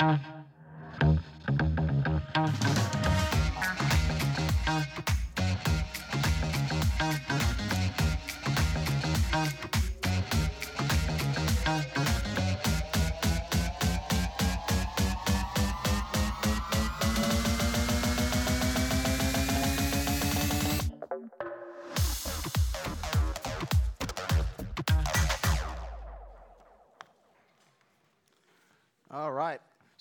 All 0.00 0.39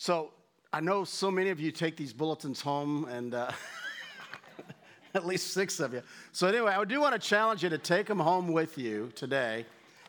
So 0.02 0.32
I 0.72 0.80
know 0.80 1.04
so 1.04 1.30
many 1.30 1.50
of 1.50 1.60
you 1.60 1.74
take 1.74 1.98
these 1.98 2.14
bulletins 2.14 2.62
home, 2.62 3.04
and 3.10 3.34
uh, 3.34 3.52
at 5.14 5.26
least 5.26 5.48
six 5.48 5.82
of 5.82 5.94
you. 5.94 6.02
So, 6.32 6.48
anyway, 6.48 6.72
I 6.72 6.86
do 6.86 7.02
want 7.02 7.22
to 7.22 7.28
challenge 7.28 7.64
you 7.64 7.70
to 7.70 7.78
take 7.78 8.08
them 8.08 8.18
home 8.18 8.48
with 8.48 8.78
you 8.78 9.12
today. 9.14 9.66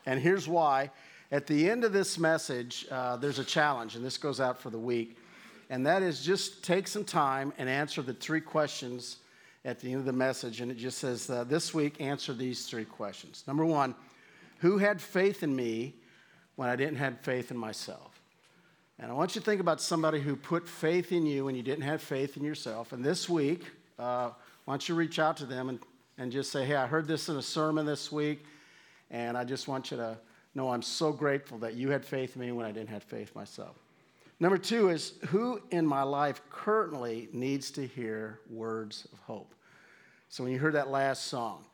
And 0.07 0.21
here's 0.21 0.47
why. 0.47 0.93
At 1.33 1.49
the 1.49 1.69
end 1.69 1.83
of 1.83 1.93
this 1.93 2.21
message, 2.21 2.87
uh, 2.89 3.17
there's 3.17 3.41
a 3.41 3.45
challenge, 3.45 3.97
and 3.97 4.05
this 4.05 4.17
goes 4.17 4.41
out 4.41 4.61
for 4.61 4.71
the 4.71 4.79
week. 4.79 5.17
And 5.71 5.85
that 5.87 6.03
is 6.03 6.25
just 6.25 6.63
take 6.63 6.87
some 6.87 7.05
time 7.05 7.53
and 7.59 7.69
answer 7.69 8.01
the 8.01 8.15
three 8.15 8.41
questions 8.41 9.17
at 9.65 9.81
the 9.81 9.89
end 9.89 9.97
of 9.97 10.05
the 10.05 10.13
message. 10.13 10.61
And 10.61 10.71
it 10.71 10.77
just 10.77 10.99
says, 10.99 11.29
uh, 11.29 11.43
This 11.43 11.75
week, 11.75 12.01
answer 12.01 12.33
these 12.33 12.65
three 12.67 12.85
questions. 12.85 13.43
Number 13.45 13.65
one, 13.65 13.97
who 14.59 14.79
had 14.79 15.01
faith 15.01 15.43
in 15.43 15.57
me 15.57 15.97
when 16.55 16.69
I 16.69 16.77
didn't 16.77 16.99
have 16.99 17.19
faith 17.23 17.51
in 17.51 17.57
myself? 17.57 18.10
And 19.03 19.11
I 19.11 19.15
want 19.15 19.35
you 19.35 19.41
to 19.41 19.45
think 19.45 19.63
about 19.63 19.81
somebody 19.81 20.21
who 20.21 20.37
put 20.37 20.69
faith 20.69 21.11
in 21.11 21.25
you 21.25 21.47
when 21.47 21.55
you 21.55 21.63
didn't 21.63 21.85
have 21.85 22.03
faith 22.03 22.37
in 22.37 22.45
yourself. 22.45 22.93
And 22.93 23.03
this 23.03 23.31
week, 23.31 23.65
uh, 23.99 24.29
why 24.67 24.75
don't 24.75 24.87
you 24.87 24.95
reach 24.95 25.19
out 25.19 25.39
to 25.39 25.47
them 25.47 25.71
and, 25.71 25.79
and 26.19 26.31
just 26.31 26.53
say, 26.53 26.67
hey, 26.67 26.77
I 26.77 26.87
heard 26.87 27.09
this 27.09 27.31
in 27.31 27.37
a 27.37 27.43
sermon 27.43 27.87
this 27.87 28.13
week, 28.13 28.45
and 29.11 29.39
I 29.39 29.45
just 29.45 29.69
want 29.69 29.91
you 29.91 29.97
to 29.97 30.19
know 30.55 30.71
I'm 30.71 30.83
so 30.83 31.13
grateful 31.13 31.57
that 31.59 31.75
you 31.75 31.89
had 31.89 32.05
faith 32.05 32.37
in 32.37 32.43
me 32.43 32.53
when 32.53 32.67
I 32.67 32.73
didn't 32.73 32.91
have 32.91 33.03
faith 33.03 33.35
myself. 33.35 33.75
Number 34.39 34.59
two 34.59 34.91
is 34.91 35.15
who 35.29 35.63
in 35.71 35.87
my 35.87 36.03
life 36.03 36.43
currently 36.51 37.31
needs 37.33 37.71
to 37.73 37.87
hear 37.87 38.41
words 38.51 39.09
of 39.15 39.19
hope? 39.21 39.55
So 40.29 40.45
when 40.45 40.53
you 40.53 40.59
heard 40.59 40.75
that 40.75 40.91
last 40.91 41.29
song 41.29 41.65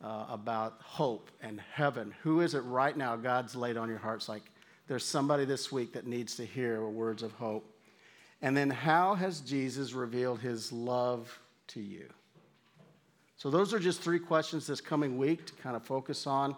uh, 0.00 0.26
about 0.28 0.76
hope 0.80 1.32
and 1.42 1.60
heaven, 1.72 2.14
who 2.22 2.40
is 2.40 2.54
it 2.54 2.60
right 2.60 2.96
now 2.96 3.16
God's 3.16 3.56
laid 3.56 3.76
on 3.76 3.88
your 3.88 3.98
hearts 3.98 4.28
like, 4.28 4.42
there's 4.88 5.04
somebody 5.04 5.44
this 5.44 5.70
week 5.70 5.92
that 5.92 6.06
needs 6.06 6.34
to 6.36 6.44
hear 6.44 6.84
words 6.84 7.22
of 7.22 7.32
hope. 7.32 7.70
And 8.40 8.56
then, 8.56 8.70
how 8.70 9.14
has 9.14 9.40
Jesus 9.40 9.92
revealed 9.92 10.40
his 10.40 10.72
love 10.72 11.38
to 11.68 11.80
you? 11.80 12.08
So, 13.36 13.50
those 13.50 13.74
are 13.74 13.78
just 13.78 14.00
three 14.00 14.18
questions 14.18 14.66
this 14.66 14.80
coming 14.80 15.18
week 15.18 15.44
to 15.46 15.52
kind 15.54 15.76
of 15.76 15.84
focus 15.84 16.26
on. 16.26 16.56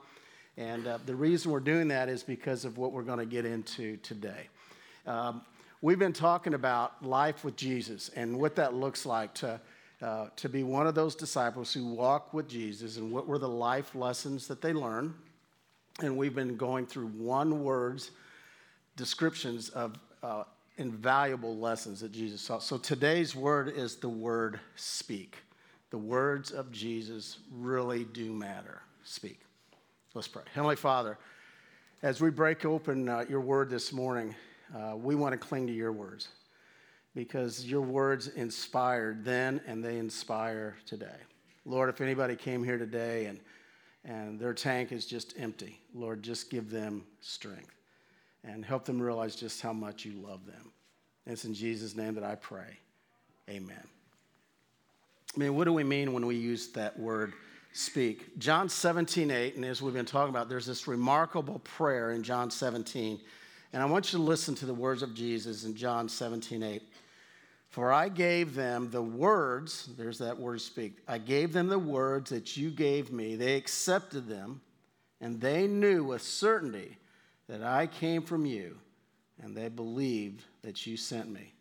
And 0.57 0.87
uh, 0.87 0.99
the 1.07 1.15
reason 1.15 1.51
we're 1.51 1.61
doing 1.61 1.89
that 1.89 2.09
is 2.09 2.23
because 2.23 2.65
of 2.65 2.79
what 2.79 2.93
we're 2.93 3.03
going 3.03 3.19
to 3.19 3.27
get 3.27 3.45
into 3.45 3.97
today. 3.99 4.49
Um, 5.07 5.43
we've 5.81 5.99
been 5.99 6.13
talking 6.13 6.55
about 6.55 7.05
life 7.05 7.45
with 7.45 7.57
Jesus 7.57 8.11
and 8.15 8.39
what 8.39 8.55
that 8.57 8.75
looks 8.75 9.07
like 9.07 9.35
to, 9.35 9.61
uh, 10.03 10.27
to 10.37 10.49
be 10.49 10.63
one 10.63 10.87
of 10.87 10.95
those 10.95 11.15
disciples 11.15 11.73
who 11.73 11.87
walk 11.87 12.35
with 12.35 12.49
Jesus 12.49 12.97
and 12.99 13.11
what 13.11 13.27
were 13.27 13.39
the 13.39 13.49
life 13.49 13.95
lessons 13.95 14.47
that 14.49 14.61
they 14.61 14.73
learn. 14.73 15.15
And 16.03 16.17
we've 16.17 16.35
been 16.35 16.57
going 16.57 16.87
through 16.87 17.09
one 17.09 17.63
words 17.63 18.11
descriptions 18.97 19.69
of 19.71 19.99
uh, 20.23 20.45
invaluable 20.79 21.57
lessons 21.59 22.01
that 22.01 22.13
Jesus 22.13 22.47
taught. 22.47 22.63
So 22.63 22.79
today's 22.79 23.37
word 23.37 23.69
is 23.69 23.97
the 23.97 24.09
word 24.09 24.61
speak. 24.77 25.37
The 25.91 25.99
words 25.99 26.53
of 26.53 26.73
Jesus 26.73 27.39
really 27.53 28.05
do 28.05 28.33
matter. 28.33 28.81
Speak. 29.05 29.41
Let's 30.15 30.29
pray. 30.29 30.43
Heavenly 30.55 30.77
Father, 30.77 31.19
as 32.03 32.21
we 32.21 32.31
break 32.31 32.65
open 32.65 33.09
uh, 33.09 33.25
your 33.29 33.41
word 33.41 33.69
this 33.69 33.93
morning, 33.93 34.35
uh, 34.75 34.97
we 34.97 35.15
want 35.15 35.33
to 35.33 35.39
cling 35.39 35.67
to 35.67 35.73
your 35.73 35.93
words 35.93 36.29
because 37.15 37.67
your 37.67 37.83
words 37.83 38.29
inspired 38.29 39.25
then 39.25 39.61
and 39.67 39.85
they 39.85 39.99
inspire 39.99 40.77
today. 40.87 41.19
Lord, 41.67 41.91
if 41.91 42.01
anybody 42.01 42.37
came 42.37 42.65
here 42.65 42.79
today 42.79 43.27
and, 43.27 43.39
and 44.05 44.39
their 44.39 44.55
tank 44.55 44.93
is 44.93 45.07
just 45.07 45.35
empty, 45.39 45.79
Lord, 45.95 46.23
just 46.23 46.51
give 46.51 46.71
them 46.71 47.05
strength 47.21 47.75
and 48.45 48.65
help 48.65 48.85
them 48.85 49.01
realize 49.01 49.37
just 49.37 49.61
how 49.61 49.73
much 49.73 50.05
you 50.05 50.13
love 50.13 50.47
them. 50.47 50.73
And 51.27 51.35
it's 51.35 51.45
in 51.45 51.53
Jesus' 51.55 51.95
name 51.95 52.15
that 52.15 52.25
I 52.25 52.35
pray. 52.37 52.79
Amen. 53.49 53.87
I 55.35 55.39
mean, 55.39 55.55
what 55.55 55.65
do 55.65 55.73
we 55.73 55.85
mean 55.85 56.13
when 56.13 56.27
we 56.27 56.37
use 56.37 56.69
that 56.69 56.99
word 56.99 57.35
speak? 57.73 58.39
John 58.39 58.69
17, 58.69 59.31
8, 59.31 59.57
and 59.57 59.65
as 59.65 59.83
we've 59.83 59.95
been 59.95 60.07
talking 60.07 60.31
about, 60.31 60.49
there's 60.49 60.67
this 60.67 60.89
remarkable 60.89 61.61
prayer 61.61 62.13
in 62.13 62.23
John 62.23 62.51
17. 62.51 63.21
And 63.73 63.83
I 63.83 63.87
want 63.87 64.13
you 64.13 64.19
to 64.19 64.25
listen 64.25 64.55
to 64.57 64.67
the 64.67 64.75
words 64.75 65.03
of 65.03 65.15
Jesus 65.15 65.65
in 65.65 65.77
John 65.77 66.09
17, 66.09 66.63
8. 66.63 66.83
For 67.71 67.93
I 67.93 68.09
gave 68.09 68.55
them 68.55 68.91
the 68.91 69.03
words, 69.03 69.89
there's 69.97 70.19
that 70.19 70.39
word 70.39 70.61
speak. 70.61 70.99
I 71.07 71.19
gave 71.19 71.53
them 71.53 71.69
the 71.69 71.79
words 71.79 72.31
that 72.31 72.57
you 72.57 72.71
gave 72.71 73.13
me. 73.13 73.37
They 73.37 73.55
accepted 73.55 74.27
them, 74.29 74.61
and 75.21 75.41
they 75.41 75.69
knew 75.69 76.03
with 76.03 76.23
certainty 76.23 76.97
that 77.49 77.63
I 77.63 77.87
came 77.87 78.23
from 78.23 78.45
you, 78.45 78.77
and 79.41 79.57
they 79.57 79.69
believed 79.69 80.43
that 80.63 80.85
you 80.85 80.97
sent 80.97 81.31
me. 81.31 81.53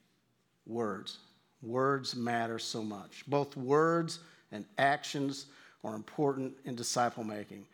Words. 0.65 1.19
Words 1.61 2.15
matter 2.15 2.57
so 2.57 2.81
much. 2.81 3.23
Both 3.27 3.55
words 3.55 4.19
and 4.51 4.65
actions 4.79 5.45
are 5.83 5.93
important 5.93 6.53
in 6.65 6.75
disciple 6.75 7.23
making. 7.23 7.65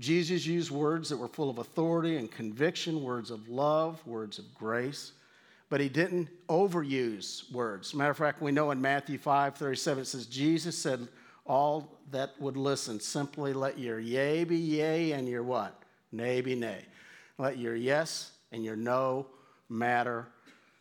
Jesus 0.00 0.46
used 0.46 0.70
words 0.70 1.08
that 1.08 1.16
were 1.16 1.28
full 1.28 1.50
of 1.50 1.58
authority 1.58 2.16
and 2.16 2.30
conviction, 2.30 3.02
words 3.02 3.30
of 3.30 3.48
love, 3.48 4.04
words 4.06 4.38
of 4.38 4.52
grace, 4.54 5.12
but 5.70 5.80
he 5.80 5.88
didn't 5.88 6.28
overuse 6.48 7.50
words. 7.52 7.94
Matter 7.94 8.10
of 8.10 8.16
fact, 8.16 8.40
we 8.40 8.52
know 8.52 8.70
in 8.70 8.80
Matthew 8.80 9.18
5 9.18 9.56
37, 9.56 10.02
it 10.02 10.06
says, 10.06 10.26
Jesus 10.26 10.76
said, 10.76 11.08
All 11.46 11.98
that 12.10 12.30
would 12.40 12.56
listen, 12.56 13.00
simply 13.00 13.52
let 13.52 13.78
your 13.78 13.98
yea 13.98 14.44
be 14.44 14.56
yea 14.56 15.12
and 15.12 15.28
your 15.28 15.42
what? 15.42 15.82
Nay 16.12 16.40
be 16.40 16.54
nay. 16.54 16.84
Let 17.36 17.58
your 17.58 17.76
yes 17.76 18.32
and 18.52 18.64
your 18.64 18.76
no 18.76 19.26
matter 19.68 20.26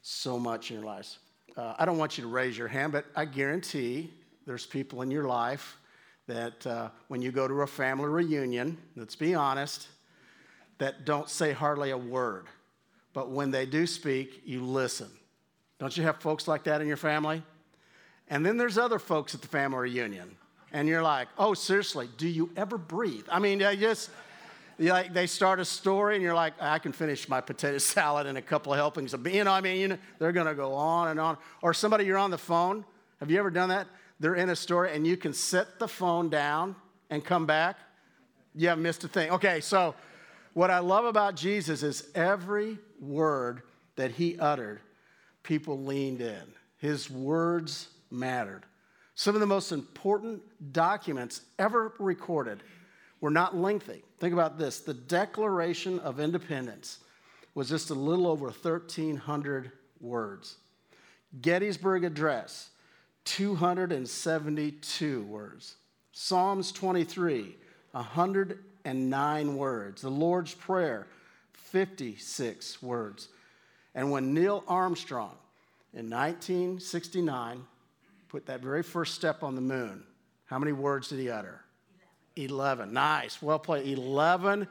so 0.02 0.40
much 0.40 0.72
in 0.72 0.78
your 0.78 0.86
lives. 0.86 1.20
Uh, 1.56 1.74
I 1.78 1.86
don't 1.86 1.98
want 1.98 2.18
you 2.18 2.22
to 2.24 2.30
raise 2.30 2.58
your 2.58 2.68
hand, 2.68 2.94
but 2.94 3.06
I 3.16 3.26
guarantee 3.26 4.14
there's 4.46 4.66
people 4.66 5.02
in 5.02 5.12
your 5.12 5.26
life 5.26 5.78
that 6.28 6.66
uh, 6.68 6.90
when 7.08 7.22
you 7.22 7.32
go 7.32 7.48
to 7.48 7.62
a 7.62 7.68
family 7.68 8.08
reunion, 8.08 8.78
let's 8.96 9.16
be 9.16 9.34
honest, 9.34 9.88
that 10.78 11.06
don't 11.06 11.30
say 11.30 11.52
hardly 11.52 11.92
a 11.92 11.98
word. 11.98 12.46
But 13.14 13.32
when 13.32 13.52
they 13.52 13.66
do 13.66 13.88
speak, 13.88 14.42
you 14.46 14.64
listen. 14.64 15.10
Don't 15.80 15.96
you 15.96 16.04
have 16.04 16.20
folks 16.22 16.48
like 16.48 16.64
that 16.66 16.82
in 16.82 16.88
your 16.88 16.98
family? 16.98 17.44
And 18.30 18.46
then 18.46 18.58
there's 18.58 18.78
other 18.78 19.00
folks 19.00 19.34
at 19.36 19.42
the 19.42 19.48
family 19.48 19.90
reunion. 19.90 20.36
And 20.74 20.88
you're 20.88 21.02
like, 21.02 21.30
oh, 21.38 21.54
seriously, 21.54 22.10
do 22.18 22.28
you 22.28 22.50
ever 22.58 22.78
breathe? 22.78 23.26
I 23.32 23.40
mean, 23.40 23.64
I 23.64 23.76
just, 23.76 24.10
like 24.80 25.14
they 25.14 25.26
start 25.26 25.60
a 25.60 25.66
story 25.66 26.16
and 26.16 26.24
you're 26.24 26.36
like, 26.36 26.54
I 26.60 26.78
can 26.80 26.92
finish 26.92 27.30
my 27.30 27.40
potato 27.40 27.78
salad 27.78 28.28
and 28.28 28.38
a 28.38 28.42
couple 28.42 28.74
of 28.74 28.78
helpings 28.78 29.14
of, 29.14 29.26
you 29.28 29.44
know, 29.44 29.52
I 29.52 29.62
mean, 29.62 29.78
you 29.78 29.88
know, 29.90 29.98
they're 30.20 30.34
going 30.34 30.48
to 30.48 30.56
go 30.56 30.74
on 30.74 31.10
and 31.10 31.20
on. 31.20 31.38
Or 31.62 31.74
somebody 31.74 32.06
you're 32.06 32.18
on 32.18 32.32
the 32.32 32.38
phone. 32.38 32.86
Have 33.20 33.32
you 33.32 33.40
ever 33.40 33.50
done 33.50 33.70
that? 33.70 33.88
They're 34.20 34.36
in 34.36 34.50
a 34.50 34.56
story 34.56 34.94
and 34.94 35.06
you 35.08 35.16
can 35.16 35.34
set 35.34 35.80
the 35.80 35.88
phone 35.88 36.30
down 36.30 36.76
and 37.10 37.24
come 37.24 37.46
back. 37.46 37.78
You 38.56 38.70
haven't 38.70 38.84
missed 38.84 39.04
a 39.04 39.08
thing. 39.08 39.30
Okay, 39.32 39.62
so 39.62 39.96
what 40.58 40.72
I 40.72 40.80
love 40.80 41.06
about 41.06 41.36
Jesus 41.36 41.84
is 41.84 42.10
every 42.16 42.80
word 43.00 43.62
that 43.96 44.10
he 44.10 44.40
uttered, 44.40 44.80
people 45.44 45.84
leaned 45.84 46.20
in. 46.20 46.42
His 46.80 47.12
words 47.12 47.90
mattered. 48.10 48.64
Some 49.14 49.36
of 49.36 49.42
the 49.42 49.46
most 49.46 49.72
important 49.72 50.42
documents 50.74 51.42
ever 51.60 51.94
recorded 52.00 52.64
were 53.22 53.30
not 53.30 53.56
lengthy. 53.56 54.02
Think 54.20 54.34
about 54.34 54.58
this 54.58 54.80
the 54.80 54.96
Declaration 54.96 56.00
of 56.00 56.20
Independence 56.20 57.02
was 57.54 57.70
just 57.70 57.92
a 57.92 57.94
little 57.94 58.26
over 58.26 58.46
1,300 58.46 59.72
words. 60.02 60.56
Gettysburg 61.40 62.04
Address, 62.04 62.72
272 63.26 65.22
words. 65.22 65.76
Psalms 66.14 66.72
23, 66.72 67.56
109 68.88 69.58
words. 69.58 70.02
The 70.02 70.10
Lord's 70.10 70.54
Prayer, 70.54 71.08
56 71.54 72.82
words. 72.82 73.28
And 73.94 74.12
when 74.12 74.34
Neil 74.34 74.64
Armstrong 74.68 75.36
in 75.94 76.10
1969 76.10 77.66
put 78.30 78.46
that 78.46 78.62
very 78.62 78.84
first 78.84 79.16
step 79.16 79.44
on 79.44 79.56
the 79.56 79.62
moon, 79.62 80.04
how 80.46 80.58
many 80.58 80.72
words 80.72 81.10
did 81.10 81.20
he 81.20 81.30
utter? 81.30 81.62
11. 82.38 82.94
Nice. 82.94 83.42
Well 83.42 83.60
played. 83.60 83.98
11 83.98 84.68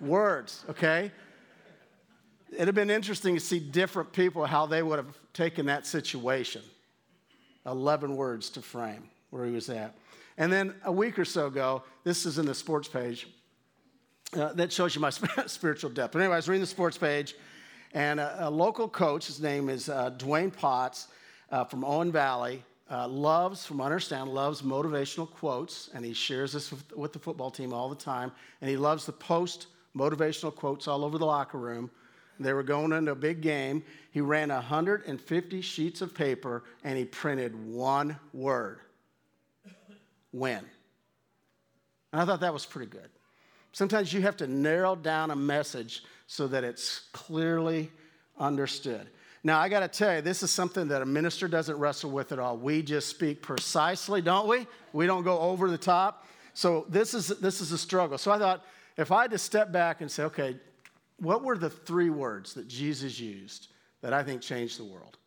words, 0.00 0.64
okay? 0.70 1.10
it'd 2.52 2.66
have 2.66 2.74
been 2.74 2.90
interesting 2.90 3.34
to 3.34 3.40
see 3.40 3.58
different 3.58 4.10
people 4.10 4.46
how 4.46 4.64
they 4.64 4.82
would 4.82 4.98
have 4.98 5.18
taken 5.34 5.66
that 5.66 5.86
situation. 5.86 6.62
11 7.66 8.16
words 8.16 8.48
to 8.48 8.62
frame 8.62 9.10
where 9.28 9.44
he 9.44 9.52
was 9.52 9.68
at. 9.68 9.94
And 10.38 10.50
then 10.50 10.74
a 10.84 10.92
week 10.92 11.18
or 11.18 11.26
so 11.26 11.48
ago, 11.48 11.82
this 12.04 12.24
is 12.24 12.38
in 12.38 12.46
the 12.46 12.54
sports 12.54 12.88
page, 12.88 13.28
uh, 14.34 14.52
that 14.54 14.72
shows 14.72 14.94
you 14.94 15.00
my 15.00 15.10
spiritual 15.46 15.90
depth. 15.90 16.12
But 16.12 16.20
anyway, 16.20 16.34
I 16.34 16.38
was 16.38 16.48
reading 16.48 16.60
the 16.60 16.66
sports 16.66 16.98
page, 16.98 17.34
and 17.92 18.20
a, 18.20 18.48
a 18.48 18.50
local 18.50 18.88
coach, 18.88 19.26
his 19.26 19.40
name 19.40 19.68
is 19.68 19.88
uh, 19.88 20.10
Dwayne 20.12 20.54
Potts 20.54 21.08
uh, 21.50 21.64
from 21.64 21.84
Owen 21.84 22.12
Valley, 22.12 22.62
uh, 22.90 23.08
loves, 23.08 23.66
from 23.66 23.80
Understand, 23.80 24.30
loves 24.30 24.62
motivational 24.62 25.30
quotes, 25.30 25.90
and 25.94 26.04
he 26.04 26.12
shares 26.12 26.52
this 26.52 26.70
with, 26.70 26.96
with 26.96 27.12
the 27.12 27.18
football 27.18 27.50
team 27.50 27.72
all 27.72 27.88
the 27.88 27.96
time. 27.96 28.32
And 28.60 28.70
he 28.70 28.76
loves 28.76 29.04
to 29.06 29.12
post 29.12 29.66
motivational 29.96 30.54
quotes 30.54 30.88
all 30.88 31.04
over 31.04 31.18
the 31.18 31.26
locker 31.26 31.58
room. 31.58 31.90
They 32.40 32.52
were 32.52 32.62
going 32.62 32.92
into 32.92 33.12
a 33.12 33.16
big 33.16 33.40
game. 33.40 33.82
He 34.12 34.20
ran 34.20 34.50
150 34.50 35.60
sheets 35.60 36.00
of 36.00 36.14
paper 36.14 36.62
and 36.84 36.96
he 36.96 37.04
printed 37.04 37.52
one 37.66 38.16
word 38.32 38.78
win. 40.32 40.64
And 42.12 42.22
I 42.22 42.24
thought 42.24 42.40
that 42.40 42.52
was 42.52 42.64
pretty 42.64 42.90
good. 42.90 43.10
Sometimes 43.78 44.12
you 44.12 44.22
have 44.22 44.36
to 44.38 44.48
narrow 44.48 44.96
down 44.96 45.30
a 45.30 45.36
message 45.36 46.02
so 46.26 46.48
that 46.48 46.64
it's 46.64 47.02
clearly 47.12 47.92
understood. 48.36 49.06
Now, 49.44 49.60
I 49.60 49.68
got 49.68 49.80
to 49.80 49.88
tell 49.88 50.16
you, 50.16 50.20
this 50.20 50.42
is 50.42 50.50
something 50.50 50.88
that 50.88 51.00
a 51.00 51.06
minister 51.06 51.46
doesn't 51.46 51.78
wrestle 51.78 52.10
with 52.10 52.32
at 52.32 52.40
all. 52.40 52.56
We 52.56 52.82
just 52.82 53.06
speak 53.06 53.40
precisely, 53.40 54.20
don't 54.20 54.48
we? 54.48 54.66
We 54.92 55.06
don't 55.06 55.22
go 55.22 55.38
over 55.38 55.70
the 55.70 55.78
top. 55.78 56.26
So, 56.54 56.86
this 56.88 57.14
is, 57.14 57.28
this 57.28 57.60
is 57.60 57.70
a 57.70 57.78
struggle. 57.78 58.18
So, 58.18 58.32
I 58.32 58.38
thought 58.40 58.64
if 58.96 59.12
I 59.12 59.22
had 59.22 59.30
to 59.30 59.38
step 59.38 59.70
back 59.70 60.00
and 60.00 60.10
say, 60.10 60.24
okay, 60.24 60.56
what 61.20 61.44
were 61.44 61.56
the 61.56 61.70
three 61.70 62.10
words 62.10 62.54
that 62.54 62.66
Jesus 62.66 63.20
used 63.20 63.68
that 64.00 64.12
I 64.12 64.24
think 64.24 64.42
changed 64.42 64.80
the 64.80 64.86
world? 64.86 65.18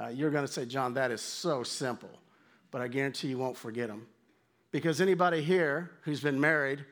Uh, 0.00 0.10
you're 0.10 0.30
going 0.30 0.46
to 0.46 0.52
say, 0.52 0.64
John, 0.64 0.94
that 0.94 1.10
is 1.10 1.20
so 1.20 1.64
simple, 1.64 2.20
but 2.70 2.80
I 2.80 2.86
guarantee 2.86 3.26
you 3.26 3.38
won't 3.38 3.56
forget 3.56 3.88
them. 3.88 4.06
Because 4.70 5.00
anybody 5.00 5.42
here 5.42 5.90
who's 6.02 6.20
been 6.20 6.38
married 6.38 6.84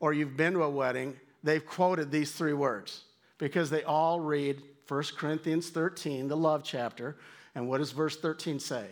or 0.00 0.12
you've 0.12 0.36
been 0.36 0.54
to 0.54 0.62
a 0.62 0.70
wedding, 0.70 1.16
they've 1.42 1.64
quoted 1.64 2.10
these 2.10 2.32
three 2.32 2.52
words 2.52 3.02
because 3.38 3.70
they 3.70 3.82
all 3.84 4.20
read 4.20 4.62
1 4.86 5.02
Corinthians 5.16 5.70
13, 5.70 6.28
the 6.28 6.36
love 6.36 6.62
chapter. 6.64 7.16
And 7.54 7.68
what 7.68 7.78
does 7.78 7.92
verse 7.92 8.16
13 8.16 8.58
say? 8.58 8.86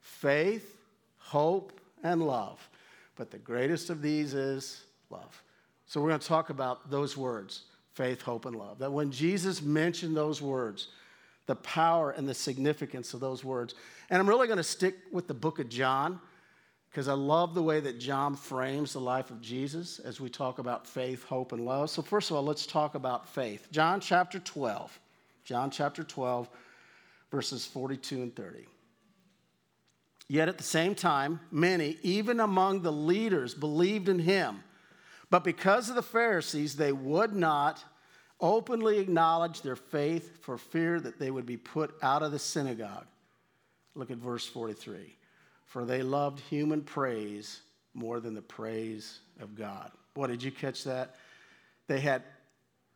Faith, 0.00 0.76
hope, 1.18 1.78
and 2.02 2.22
love. 2.22 2.68
But 3.16 3.30
the 3.30 3.38
greatest 3.38 3.90
of 3.90 4.02
these 4.02 4.34
is 4.34 4.84
love. 5.10 5.42
So 5.86 6.00
we're 6.00 6.08
going 6.08 6.20
to 6.20 6.26
talk 6.26 6.50
about 6.50 6.90
those 6.90 7.16
words 7.16 7.62
faith, 7.94 8.22
hope, 8.22 8.46
and 8.46 8.56
love. 8.56 8.78
That 8.78 8.90
when 8.90 9.10
Jesus 9.10 9.60
mentioned 9.60 10.16
those 10.16 10.40
words, 10.40 10.88
the 11.46 11.56
power 11.56 12.12
and 12.12 12.26
the 12.26 12.34
significance 12.34 13.12
of 13.12 13.20
those 13.20 13.44
words. 13.44 13.74
And 14.08 14.18
I'm 14.18 14.28
really 14.28 14.46
going 14.46 14.56
to 14.56 14.62
stick 14.62 14.96
with 15.10 15.26
the 15.26 15.34
book 15.34 15.58
of 15.58 15.68
John 15.68 16.20
because 16.92 17.08
I 17.08 17.14
love 17.14 17.54
the 17.54 17.62
way 17.62 17.80
that 17.80 17.98
John 17.98 18.36
frames 18.36 18.92
the 18.92 19.00
life 19.00 19.30
of 19.30 19.40
Jesus 19.40 19.98
as 19.98 20.20
we 20.20 20.28
talk 20.28 20.58
about 20.58 20.86
faith, 20.86 21.24
hope, 21.24 21.52
and 21.52 21.64
love. 21.64 21.88
So, 21.88 22.02
first 22.02 22.30
of 22.30 22.36
all, 22.36 22.42
let's 22.42 22.66
talk 22.66 22.94
about 22.94 23.26
faith. 23.26 23.68
John 23.72 23.98
chapter 23.98 24.38
12. 24.38 25.00
John 25.42 25.70
chapter 25.70 26.04
12, 26.04 26.50
verses 27.30 27.64
42 27.64 28.16
and 28.16 28.36
30. 28.36 28.66
Yet 30.28 30.50
at 30.50 30.58
the 30.58 30.64
same 30.64 30.94
time, 30.94 31.40
many, 31.50 31.96
even 32.02 32.40
among 32.40 32.82
the 32.82 32.92
leaders, 32.92 33.54
believed 33.54 34.10
in 34.10 34.18
him. 34.18 34.62
But 35.30 35.44
because 35.44 35.88
of 35.88 35.94
the 35.94 36.02
Pharisees, 36.02 36.76
they 36.76 36.92
would 36.92 37.34
not 37.34 37.82
openly 38.38 38.98
acknowledge 38.98 39.62
their 39.62 39.76
faith 39.76 40.42
for 40.42 40.58
fear 40.58 41.00
that 41.00 41.18
they 41.18 41.30
would 41.30 41.46
be 41.46 41.56
put 41.56 41.94
out 42.02 42.22
of 42.22 42.32
the 42.32 42.38
synagogue. 42.38 43.06
Look 43.94 44.10
at 44.10 44.18
verse 44.18 44.46
43 44.46 45.16
for 45.72 45.86
they 45.86 46.02
loved 46.02 46.38
human 46.38 46.82
praise 46.82 47.62
more 47.94 48.20
than 48.20 48.34
the 48.34 48.42
praise 48.42 49.20
of 49.40 49.54
God. 49.54 49.90
What 50.12 50.26
did 50.26 50.42
you 50.42 50.50
catch 50.50 50.84
that? 50.84 51.16
They 51.86 51.98
had 51.98 52.22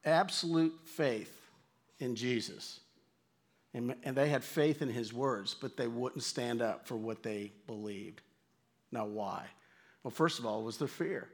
absolute 0.04 0.78
faith 0.84 1.34
in 2.00 2.14
Jesus. 2.14 2.80
And, 3.72 3.94
and 4.04 4.14
they 4.14 4.28
had 4.28 4.44
faith 4.44 4.82
in 4.82 4.90
his 4.90 5.10
words, 5.10 5.56
but 5.58 5.78
they 5.78 5.86
wouldn't 5.86 6.22
stand 6.22 6.60
up 6.60 6.86
for 6.86 6.96
what 6.96 7.22
they 7.22 7.50
believed. 7.66 8.20
Now, 8.92 9.06
why? 9.06 9.46
Well, 10.02 10.10
first 10.10 10.38
of 10.38 10.44
all, 10.44 10.62
was 10.62 10.76
their 10.76 10.86
fear. 10.86 11.28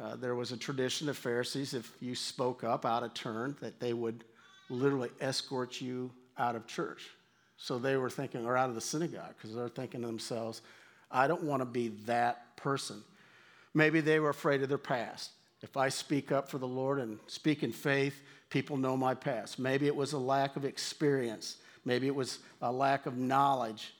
Uh, 0.00 0.14
there 0.14 0.36
was 0.36 0.52
a 0.52 0.56
tradition 0.56 1.08
of 1.08 1.16
Pharisees, 1.16 1.74
if 1.74 1.90
you 1.98 2.14
spoke 2.14 2.62
up 2.62 2.86
out 2.86 3.02
of 3.02 3.12
turn, 3.12 3.56
that 3.60 3.80
they 3.80 3.92
would 3.92 4.22
literally 4.70 5.10
escort 5.20 5.80
you 5.80 6.12
out 6.38 6.54
of 6.54 6.68
church. 6.68 7.10
So 7.56 7.78
they 7.78 7.96
were 7.96 8.10
thinking, 8.10 8.44
or 8.44 8.56
out 8.56 8.68
of 8.68 8.74
the 8.74 8.80
synagogue, 8.80 9.34
because 9.36 9.54
they're 9.54 9.68
thinking 9.68 10.00
to 10.00 10.06
themselves, 10.06 10.62
I 11.10 11.26
don't 11.26 11.44
want 11.44 11.60
to 11.62 11.66
be 11.66 11.88
that 12.06 12.56
person. 12.56 13.02
Maybe 13.74 14.00
they 14.00 14.20
were 14.20 14.30
afraid 14.30 14.62
of 14.62 14.68
their 14.68 14.78
past. 14.78 15.30
If 15.62 15.76
I 15.76 15.88
speak 15.88 16.32
up 16.32 16.50
for 16.50 16.58
the 16.58 16.66
Lord 16.66 16.98
and 17.00 17.18
speak 17.26 17.62
in 17.62 17.72
faith, 17.72 18.20
people 18.50 18.76
know 18.76 18.96
my 18.96 19.14
past. 19.14 19.58
Maybe 19.58 19.86
it 19.86 19.96
was 19.96 20.12
a 20.12 20.18
lack 20.18 20.56
of 20.56 20.64
experience. 20.64 21.56
Maybe 21.84 22.06
it 22.06 22.14
was 22.14 22.38
a 22.60 22.70
lack 22.70 23.06
of 23.06 23.16
knowledge. 23.16 23.94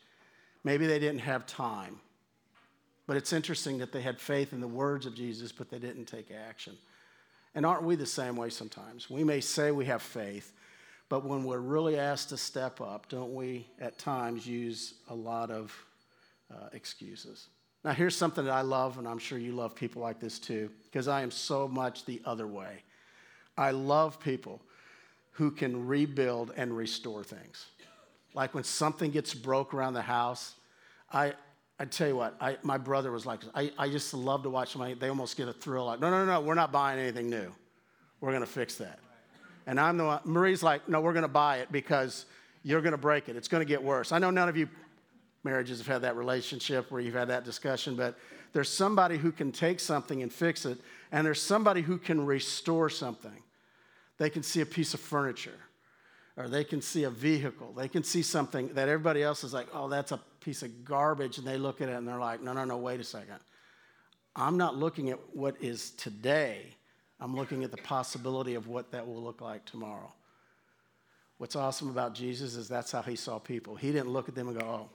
Maybe 0.62 0.86
they 0.86 0.98
didn't 0.98 1.20
have 1.20 1.46
time. 1.46 2.00
But 3.06 3.16
it's 3.16 3.32
interesting 3.32 3.78
that 3.78 3.92
they 3.92 4.00
had 4.00 4.20
faith 4.20 4.52
in 4.52 4.60
the 4.60 4.68
words 4.68 5.06
of 5.06 5.14
Jesus, 5.14 5.52
but 5.52 5.70
they 5.70 5.78
didn't 5.78 6.06
take 6.06 6.30
action. 6.30 6.76
And 7.54 7.64
aren't 7.64 7.82
we 7.82 7.96
the 7.96 8.06
same 8.06 8.36
way 8.36 8.50
sometimes? 8.50 9.10
We 9.10 9.24
may 9.24 9.40
say 9.40 9.70
we 9.70 9.84
have 9.86 10.02
faith, 10.02 10.52
but 11.14 11.24
when 11.24 11.44
we're 11.44 11.58
really 11.60 11.96
asked 11.96 12.30
to 12.30 12.36
step 12.36 12.80
up, 12.80 13.08
don't 13.08 13.32
we 13.34 13.68
at 13.80 13.96
times 14.00 14.48
use 14.48 14.94
a 15.10 15.14
lot 15.14 15.48
of 15.48 15.72
uh, 16.52 16.70
excuses? 16.72 17.46
Now, 17.84 17.92
here's 17.92 18.16
something 18.16 18.44
that 18.46 18.50
I 18.52 18.62
love, 18.62 18.98
and 18.98 19.06
I'm 19.06 19.20
sure 19.20 19.38
you 19.38 19.52
love 19.52 19.76
people 19.76 20.02
like 20.02 20.18
this 20.18 20.40
too, 20.40 20.72
because 20.82 21.06
I 21.06 21.22
am 21.22 21.30
so 21.30 21.68
much 21.68 22.04
the 22.04 22.20
other 22.24 22.48
way. 22.48 22.82
I 23.56 23.70
love 23.70 24.18
people 24.18 24.60
who 25.30 25.52
can 25.52 25.86
rebuild 25.86 26.52
and 26.56 26.76
restore 26.76 27.22
things. 27.22 27.66
Like 28.34 28.52
when 28.52 28.64
something 28.64 29.12
gets 29.12 29.34
broke 29.34 29.72
around 29.72 29.94
the 29.94 30.02
house, 30.02 30.56
I, 31.12 31.34
I 31.78 31.84
tell 31.84 32.08
you 32.08 32.16
what, 32.16 32.34
I, 32.40 32.56
my 32.64 32.76
brother 32.76 33.12
was 33.12 33.24
like, 33.24 33.38
I, 33.54 33.70
I 33.78 33.88
just 33.88 34.12
love 34.14 34.42
to 34.42 34.50
watch 34.50 34.72
somebody, 34.72 34.94
they 34.94 35.10
almost 35.10 35.36
get 35.36 35.46
a 35.46 35.52
thrill 35.52 35.86
like, 35.86 36.00
no, 36.00 36.10
no, 36.10 36.26
no, 36.26 36.40
we're 36.40 36.54
not 36.54 36.72
buying 36.72 36.98
anything 36.98 37.30
new. 37.30 37.52
We're 38.20 38.32
going 38.32 38.40
to 38.40 38.48
fix 38.48 38.74
that. 38.78 38.98
And 39.66 39.80
I'm 39.80 39.96
the 39.96 40.04
one, 40.04 40.20
Marie's 40.24 40.62
like, 40.62 40.88
no, 40.88 41.00
we're 41.00 41.12
going 41.12 41.22
to 41.22 41.28
buy 41.28 41.58
it 41.58 41.72
because 41.72 42.26
you're 42.62 42.80
going 42.80 42.92
to 42.92 42.98
break 42.98 43.28
it. 43.28 43.36
It's 43.36 43.48
going 43.48 43.62
to 43.62 43.68
get 43.68 43.82
worse. 43.82 44.12
I 44.12 44.18
know 44.18 44.30
none 44.30 44.48
of 44.48 44.56
you 44.56 44.68
marriages 45.42 45.78
have 45.78 45.86
had 45.86 46.02
that 46.02 46.16
relationship 46.16 46.90
where 46.90 47.00
you've 47.00 47.14
had 47.14 47.28
that 47.28 47.44
discussion, 47.44 47.94
but 47.96 48.18
there's 48.52 48.70
somebody 48.70 49.18
who 49.18 49.30
can 49.32 49.52
take 49.52 49.80
something 49.80 50.22
and 50.22 50.32
fix 50.32 50.64
it, 50.64 50.78
and 51.12 51.26
there's 51.26 51.42
somebody 51.42 51.82
who 51.82 51.98
can 51.98 52.24
restore 52.24 52.88
something. 52.88 53.42
They 54.16 54.30
can 54.30 54.42
see 54.42 54.60
a 54.60 54.66
piece 54.66 54.94
of 54.94 55.00
furniture, 55.00 55.58
or 56.36 56.48
they 56.48 56.64
can 56.64 56.80
see 56.80 57.04
a 57.04 57.10
vehicle. 57.10 57.72
They 57.76 57.88
can 57.88 58.04
see 58.04 58.22
something 58.22 58.68
that 58.74 58.88
everybody 58.88 59.22
else 59.22 59.44
is 59.44 59.52
like, 59.52 59.66
oh, 59.74 59.88
that's 59.88 60.12
a 60.12 60.20
piece 60.40 60.62
of 60.62 60.84
garbage, 60.84 61.38
and 61.38 61.46
they 61.46 61.58
look 61.58 61.80
at 61.80 61.88
it 61.88 61.92
and 61.92 62.06
they're 62.06 62.18
like, 62.18 62.42
no, 62.42 62.52
no, 62.52 62.64
no, 62.64 62.76
wait 62.76 63.00
a 63.00 63.04
second. 63.04 63.38
I'm 64.36 64.56
not 64.56 64.76
looking 64.76 65.10
at 65.10 65.18
what 65.32 65.56
is 65.60 65.90
today. 65.90 66.74
I'm 67.20 67.34
looking 67.34 67.64
at 67.64 67.70
the 67.70 67.78
possibility 67.78 68.54
of 68.54 68.66
what 68.66 68.90
that 68.92 69.06
will 69.06 69.22
look 69.22 69.40
like 69.40 69.64
tomorrow. 69.64 70.12
What's 71.38 71.56
awesome 71.56 71.90
about 71.90 72.14
Jesus 72.14 72.54
is 72.54 72.68
that's 72.68 72.92
how 72.92 73.02
he 73.02 73.16
saw 73.16 73.38
people. 73.38 73.76
He 73.76 73.92
didn't 73.92 74.10
look 74.10 74.28
at 74.28 74.34
them 74.34 74.48
and 74.48 74.58
go, 74.58 74.66
oh, 74.66 74.88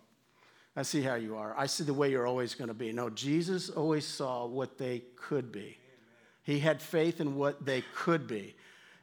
I 0.76 0.84
see 0.84 1.02
how 1.02 1.16
you 1.16 1.36
are. 1.36 1.54
I 1.58 1.66
see 1.66 1.84
the 1.84 1.94
way 1.94 2.12
you're 2.12 2.28
always 2.28 2.56
going 2.56 2.70
to 2.70 2.74
be. 2.74 2.92
No, 2.92 3.10
Jesus 3.10 3.70
always 3.70 4.06
saw 4.06 4.46
what 4.46 4.78
they 4.78 5.04
could 5.16 5.52
be. 5.52 5.78
He 6.44 6.60
had 6.60 6.82
faith 6.82 7.20
in 7.20 7.36
what 7.36 7.66
they 7.66 7.84
could 7.94 8.28
be. 8.28 8.56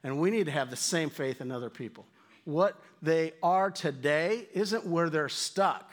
And 0.03 0.19
we 0.19 0.31
need 0.31 0.47
to 0.47 0.53
have 0.53 0.71
the 0.71 0.77
same 0.77 1.11
faith 1.11 1.41
in 1.41 1.51
other 1.51 1.71
people. 1.71 2.07
What 2.45 2.81
they 3.03 3.33
are 3.43 3.71
today 3.71 4.49
isn't 4.55 4.87
where 4.87 5.11
they're 5.11 5.29
stuck. 5.29 5.93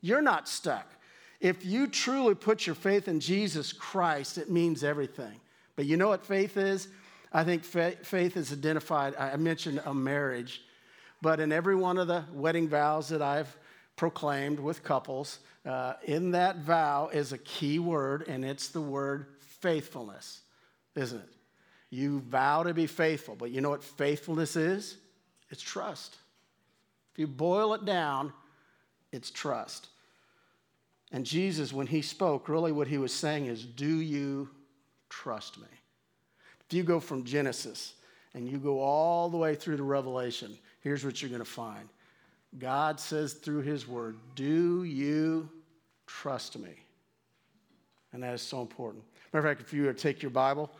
You're 0.00 0.22
not 0.22 0.48
stuck. 0.48 0.86
If 1.40 1.64
you 1.64 1.86
truly 1.86 2.34
put 2.34 2.66
your 2.66 2.74
faith 2.74 3.08
in 3.08 3.20
Jesus 3.20 3.72
Christ, 3.72 4.36
it 4.36 4.50
means 4.50 4.84
everything. 4.84 5.40
But 5.80 5.86
you 5.86 5.96
know 5.96 6.08
what 6.08 6.26
faith 6.26 6.58
is? 6.58 6.88
I 7.32 7.42
think 7.42 7.64
faith 7.64 8.36
is 8.36 8.52
identified. 8.52 9.16
I 9.16 9.34
mentioned 9.36 9.80
a 9.86 9.94
marriage, 9.94 10.60
but 11.22 11.40
in 11.40 11.52
every 11.52 11.74
one 11.74 11.96
of 11.96 12.06
the 12.06 12.22
wedding 12.34 12.68
vows 12.68 13.08
that 13.08 13.22
I've 13.22 13.56
proclaimed 13.96 14.60
with 14.60 14.84
couples, 14.84 15.38
uh, 15.64 15.94
in 16.04 16.32
that 16.32 16.58
vow 16.58 17.08
is 17.10 17.32
a 17.32 17.38
key 17.38 17.78
word, 17.78 18.28
and 18.28 18.44
it's 18.44 18.68
the 18.68 18.82
word 18.82 19.24
faithfulness, 19.62 20.42
isn't 20.96 21.18
it? 21.18 21.32
You 21.88 22.20
vow 22.20 22.64
to 22.64 22.74
be 22.74 22.86
faithful, 22.86 23.34
but 23.34 23.50
you 23.50 23.62
know 23.62 23.70
what 23.70 23.82
faithfulness 23.82 24.56
is? 24.56 24.98
It's 25.48 25.62
trust. 25.62 26.14
If 27.14 27.20
you 27.20 27.26
boil 27.26 27.72
it 27.72 27.86
down, 27.86 28.34
it's 29.12 29.30
trust. 29.30 29.88
And 31.10 31.24
Jesus, 31.24 31.72
when 31.72 31.86
he 31.86 32.02
spoke, 32.02 32.50
really 32.50 32.70
what 32.70 32.86
he 32.86 32.98
was 32.98 33.14
saying 33.14 33.46
is, 33.46 33.64
Do 33.64 33.88
you 34.02 34.50
trust 35.10 35.58
me. 35.58 35.66
If 36.66 36.74
you 36.74 36.82
go 36.82 37.00
from 37.00 37.24
Genesis 37.24 37.94
and 38.34 38.48
you 38.48 38.58
go 38.58 38.80
all 38.80 39.28
the 39.28 39.36
way 39.36 39.54
through 39.54 39.76
to 39.76 39.82
Revelation, 39.82 40.56
here's 40.80 41.04
what 41.04 41.20
you're 41.20 41.28
going 41.28 41.40
to 41.40 41.44
find 41.44 41.88
God 42.58 42.98
says 42.98 43.34
through 43.34 43.62
His 43.62 43.86
Word, 43.86 44.16
Do 44.34 44.84
you 44.84 45.48
trust 46.06 46.58
me? 46.58 46.70
And 48.12 48.22
that 48.22 48.34
is 48.34 48.42
so 48.42 48.60
important. 48.60 49.04
Matter 49.32 49.46
of 49.46 49.50
fact, 49.50 49.60
if 49.60 49.72
you 49.72 49.84
were 49.84 49.92
to 49.92 49.98
take 49.98 50.22
your 50.22 50.30
Bible 50.30 50.70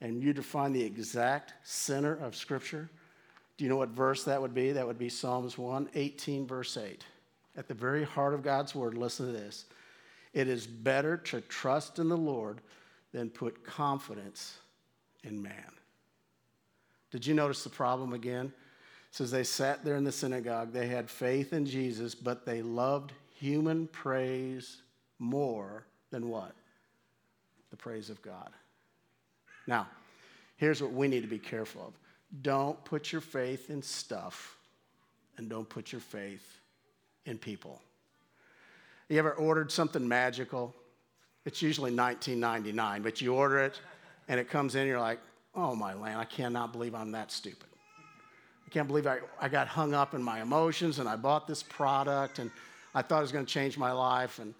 and 0.00 0.22
you 0.22 0.32
define 0.32 0.72
the 0.72 0.82
exact 0.82 1.52
center 1.62 2.14
of 2.14 2.34
Scripture, 2.34 2.88
do 3.58 3.64
you 3.64 3.70
know 3.70 3.76
what 3.76 3.90
verse 3.90 4.24
that 4.24 4.40
would 4.40 4.54
be? 4.54 4.72
That 4.72 4.86
would 4.86 4.98
be 4.98 5.10
Psalms 5.10 5.58
118, 5.58 6.46
verse 6.46 6.78
8. 6.78 7.04
At 7.58 7.68
the 7.68 7.74
very 7.74 8.04
heart 8.04 8.32
of 8.32 8.42
God's 8.42 8.74
Word, 8.74 8.96
listen 8.96 9.26
to 9.26 9.32
this. 9.32 9.66
It 10.32 10.48
is 10.48 10.66
better 10.66 11.18
to 11.18 11.42
trust 11.42 11.98
in 11.98 12.08
the 12.08 12.16
Lord 12.16 12.62
than 13.12 13.30
put 13.30 13.64
confidence 13.64 14.58
in 15.24 15.42
man. 15.42 15.72
Did 17.10 17.26
you 17.26 17.34
notice 17.34 17.64
the 17.64 17.70
problem 17.70 18.12
again? 18.12 18.46
It 18.46 19.16
says 19.16 19.30
they 19.30 19.42
sat 19.42 19.84
there 19.84 19.96
in 19.96 20.04
the 20.04 20.12
synagogue, 20.12 20.72
they 20.72 20.86
had 20.86 21.10
faith 21.10 21.52
in 21.52 21.66
Jesus, 21.66 22.14
but 22.14 22.46
they 22.46 22.62
loved 22.62 23.12
human 23.34 23.88
praise 23.88 24.82
more 25.18 25.84
than 26.10 26.28
what? 26.28 26.52
The 27.70 27.76
praise 27.76 28.10
of 28.10 28.22
God. 28.22 28.50
Now, 29.66 29.88
here's 30.56 30.80
what 30.80 30.92
we 30.92 31.08
need 31.08 31.22
to 31.22 31.28
be 31.28 31.38
careful 31.38 31.88
of 31.88 31.94
don't 32.42 32.82
put 32.84 33.10
your 33.10 33.20
faith 33.20 33.70
in 33.70 33.82
stuff, 33.82 34.56
and 35.36 35.48
don't 35.48 35.68
put 35.68 35.90
your 35.90 36.00
faith 36.00 36.60
in 37.26 37.38
people. 37.38 37.82
You 39.08 39.18
ever 39.18 39.32
ordered 39.32 39.72
something 39.72 40.06
magical? 40.06 40.72
It's 41.44 41.62
usually 41.62 41.90
19.99, 41.90 43.02
but 43.02 43.20
you 43.20 43.34
order 43.34 43.58
it 43.60 43.80
and 44.28 44.38
it 44.38 44.48
comes 44.48 44.74
in, 44.74 44.86
you're 44.86 45.00
like, 45.00 45.20
oh 45.54 45.74
my 45.74 45.94
land, 45.94 46.18
I 46.18 46.24
cannot 46.24 46.72
believe 46.72 46.94
I'm 46.94 47.12
that 47.12 47.32
stupid. 47.32 47.68
I 48.66 48.70
can't 48.70 48.86
believe 48.86 49.06
I, 49.06 49.18
I 49.40 49.48
got 49.48 49.66
hung 49.66 49.94
up 49.94 50.14
in 50.14 50.22
my 50.22 50.42
emotions 50.42 50.98
and 50.98 51.08
I 51.08 51.16
bought 51.16 51.48
this 51.48 51.62
product 51.62 52.38
and 52.38 52.50
I 52.94 53.02
thought 53.02 53.18
it 53.18 53.22
was 53.22 53.32
going 53.32 53.46
to 53.46 53.52
change 53.52 53.78
my 53.78 53.90
life 53.90 54.38
and, 54.38 54.54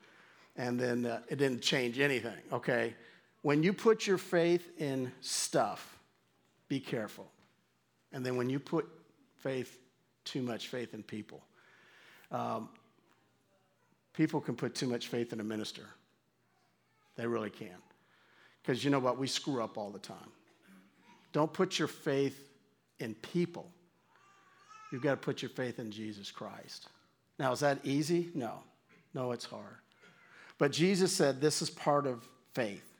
and 0.57 0.81
then 0.81 1.07
uh, 1.07 1.21
it 1.29 1.37
didn't 1.37 1.63
change 1.63 2.01
anything, 2.01 2.37
okay? 2.53 2.95
When 3.43 3.63
you 3.63 3.73
put 3.73 4.07
your 4.07 4.19
faith 4.19 4.69
in 4.79 5.13
stuff, 5.21 5.99
be 6.69 6.81
careful. 6.81 7.31
And 8.13 8.25
then 8.25 8.37
when 8.37 8.51
you 8.51 8.59
put 8.59 8.89
faith, 9.39 9.79
too 10.25 10.43
much 10.43 10.69
faith 10.69 10.95
in 10.95 11.03
people, 11.03 11.43
um, 12.31 12.69
people 14.13 14.41
can 14.41 14.55
put 14.55 14.75
too 14.75 14.87
much 14.87 15.09
faith 15.09 15.33
in 15.33 15.41
a 15.41 15.45
minister. 15.45 15.87
They 17.21 17.27
really 17.27 17.51
can. 17.51 17.77
Because 18.63 18.83
you 18.83 18.91
know 18.91 18.99
what? 18.99 19.19
We 19.19 19.27
screw 19.27 19.63
up 19.63 19.77
all 19.77 19.91
the 19.91 19.99
time. 19.99 20.17
Don't 21.35 21.53
put 21.53 21.79
your 21.79 21.87
faith 21.87 22.49
in 22.99 23.15
people. 23.17 23.71
You've 24.91 25.03
got 25.03 25.11
to 25.11 25.17
put 25.19 25.43
your 25.43 25.51
faith 25.51 25.79
in 25.79 25.91
Jesus 25.91 26.31
Christ. 26.31 26.89
Now, 27.39 27.53
is 27.53 27.61
that 27.61 27.79
easy? 27.85 28.31
No. 28.35 28.61
No, 29.13 29.33
it's 29.33 29.45
hard. 29.45 29.77
But 30.57 30.73
Jesus 30.73 31.13
said 31.15 31.43
this 31.43 31.61
is 31.61 31.69
part 31.69 32.07
of 32.07 32.27
faith. 32.55 32.91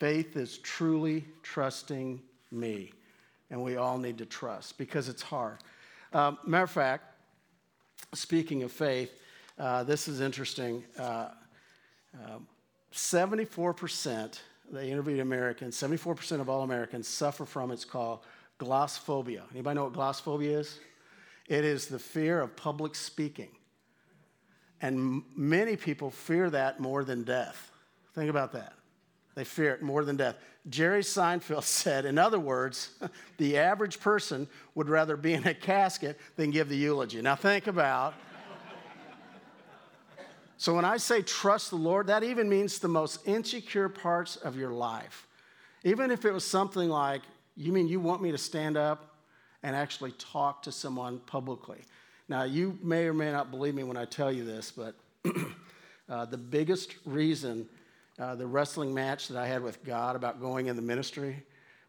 Faith 0.00 0.36
is 0.36 0.58
truly 0.58 1.24
trusting 1.44 2.20
me. 2.50 2.92
And 3.48 3.62
we 3.62 3.76
all 3.76 3.96
need 3.96 4.18
to 4.18 4.26
trust 4.26 4.76
because 4.76 5.08
it's 5.08 5.22
hard. 5.22 5.58
Um, 6.12 6.36
matter 6.44 6.64
of 6.64 6.70
fact, 6.72 7.04
speaking 8.12 8.64
of 8.64 8.72
faith, 8.72 9.12
uh, 9.56 9.84
this 9.84 10.08
is 10.08 10.20
interesting. 10.20 10.82
Uh, 10.98 11.28
um, 12.14 12.48
74%, 12.92 14.40
they 14.70 14.90
interviewed 14.90 15.20
Americans, 15.20 15.76
74% 15.76 16.40
of 16.40 16.48
all 16.48 16.62
Americans 16.62 17.08
suffer 17.08 17.44
from 17.44 17.70
it's 17.70 17.84
called 17.84 18.20
glossophobia. 18.58 19.42
Anybody 19.52 19.76
know 19.76 19.84
what 19.84 19.92
glossophobia 19.92 20.58
is? 20.58 20.78
It 21.46 21.64
is 21.64 21.86
the 21.86 21.98
fear 21.98 22.40
of 22.40 22.56
public 22.56 22.94
speaking. 22.94 23.48
And 24.80 25.22
many 25.34 25.76
people 25.76 26.10
fear 26.10 26.50
that 26.50 26.78
more 26.78 27.04
than 27.04 27.24
death. 27.24 27.70
Think 28.14 28.30
about 28.30 28.52
that. 28.52 28.74
They 29.34 29.44
fear 29.44 29.72
it 29.72 29.82
more 29.82 30.04
than 30.04 30.16
death. 30.16 30.36
Jerry 30.68 31.02
Seinfeld 31.02 31.62
said, 31.64 32.04
in 32.04 32.18
other 32.18 32.40
words, 32.40 32.90
the 33.38 33.58
average 33.58 34.00
person 34.00 34.48
would 34.74 34.88
rather 34.88 35.16
be 35.16 35.34
in 35.34 35.46
a 35.46 35.54
casket 35.54 36.18
than 36.36 36.50
give 36.50 36.68
the 36.68 36.76
eulogy. 36.76 37.22
Now, 37.22 37.36
think 37.36 37.66
about 37.66 38.14
so 40.58 40.74
when 40.74 40.84
I 40.84 40.96
say 40.96 41.22
trust 41.22 41.70
the 41.70 41.76
Lord, 41.76 42.08
that 42.08 42.24
even 42.24 42.48
means 42.48 42.80
the 42.80 42.88
most 42.88 43.26
insecure 43.26 43.88
parts 43.88 44.36
of 44.36 44.56
your 44.56 44.72
life. 44.72 45.26
Even 45.84 46.10
if 46.10 46.24
it 46.24 46.32
was 46.32 46.44
something 46.44 46.88
like, 46.88 47.22
you 47.56 47.72
mean 47.72 47.88
you 47.88 48.00
want 48.00 48.20
me 48.20 48.32
to 48.32 48.38
stand 48.38 48.76
up 48.76 49.14
and 49.62 49.74
actually 49.74 50.12
talk 50.12 50.62
to 50.64 50.72
someone 50.72 51.20
publicly? 51.20 51.78
Now, 52.28 52.42
you 52.42 52.76
may 52.82 53.06
or 53.06 53.14
may 53.14 53.30
not 53.30 53.52
believe 53.52 53.74
me 53.74 53.84
when 53.84 53.96
I 53.96 54.04
tell 54.04 54.30
you 54.32 54.44
this, 54.44 54.72
but 54.72 54.96
uh, 56.08 56.26
the 56.26 56.36
biggest 56.36 56.96
reason 57.04 57.68
uh, 58.18 58.34
the 58.34 58.46
wrestling 58.46 58.92
match 58.92 59.28
that 59.28 59.38
I 59.38 59.46
had 59.46 59.62
with 59.62 59.84
God 59.84 60.16
about 60.16 60.40
going 60.40 60.66
in 60.66 60.74
the 60.74 60.82
ministry 60.82 61.40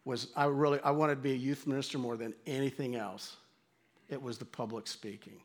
was 0.06 0.28
I 0.36 0.46
really 0.46 0.80
I 0.82 0.92
wanted 0.92 1.16
to 1.16 1.22
be 1.22 1.32
a 1.32 1.36
youth 1.36 1.66
minister 1.66 1.98
more 1.98 2.18
than 2.18 2.36
anything 2.46 2.96
else. 2.96 3.38
It 4.10 4.22
was 4.22 4.38
the 4.38 4.46
public 4.46 4.86
speaking 4.86 5.42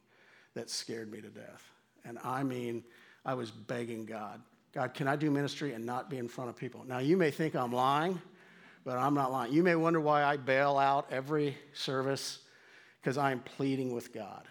that 0.52 0.68
scared 0.68 1.10
me 1.10 1.22
to 1.22 1.28
death. 1.28 1.70
And 2.04 2.18
I 2.22 2.42
mean, 2.42 2.84
I 3.24 3.34
was 3.34 3.50
begging 3.50 4.04
God, 4.04 4.40
God, 4.74 4.92
can 4.92 5.06
I 5.06 5.16
do 5.16 5.30
ministry 5.30 5.72
and 5.72 5.86
not 5.86 6.10
be 6.10 6.18
in 6.18 6.28
front 6.28 6.50
of 6.50 6.56
people? 6.56 6.84
Now, 6.86 6.98
you 6.98 7.16
may 7.16 7.30
think 7.30 7.54
I'm 7.54 7.72
lying, 7.72 8.20
but 8.84 8.98
I'm 8.98 9.14
not 9.14 9.30
lying. 9.30 9.52
You 9.52 9.62
may 9.62 9.76
wonder 9.76 10.00
why 10.00 10.24
I 10.24 10.36
bail 10.36 10.78
out 10.78 11.06
every 11.12 11.56
service 11.72 12.40
because 13.00 13.16
I'm 13.16 13.38
pleading 13.40 13.94
with 13.94 14.12
God 14.12 14.48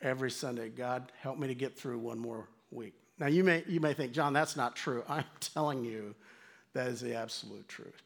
every 0.00 0.32
Sunday. 0.32 0.68
God, 0.68 1.12
help 1.20 1.38
me 1.38 1.46
to 1.46 1.54
get 1.54 1.78
through 1.78 1.98
one 1.98 2.18
more 2.18 2.48
week. 2.72 2.94
Now, 3.18 3.28
you 3.28 3.44
may, 3.44 3.62
you 3.68 3.78
may 3.78 3.94
think, 3.94 4.12
John, 4.12 4.32
that's 4.32 4.56
not 4.56 4.74
true. 4.74 5.04
I'm 5.08 5.24
telling 5.38 5.84
you 5.84 6.14
that 6.74 6.88
is 6.88 7.00
the 7.00 7.14
absolute 7.14 7.68
truth. 7.68 8.02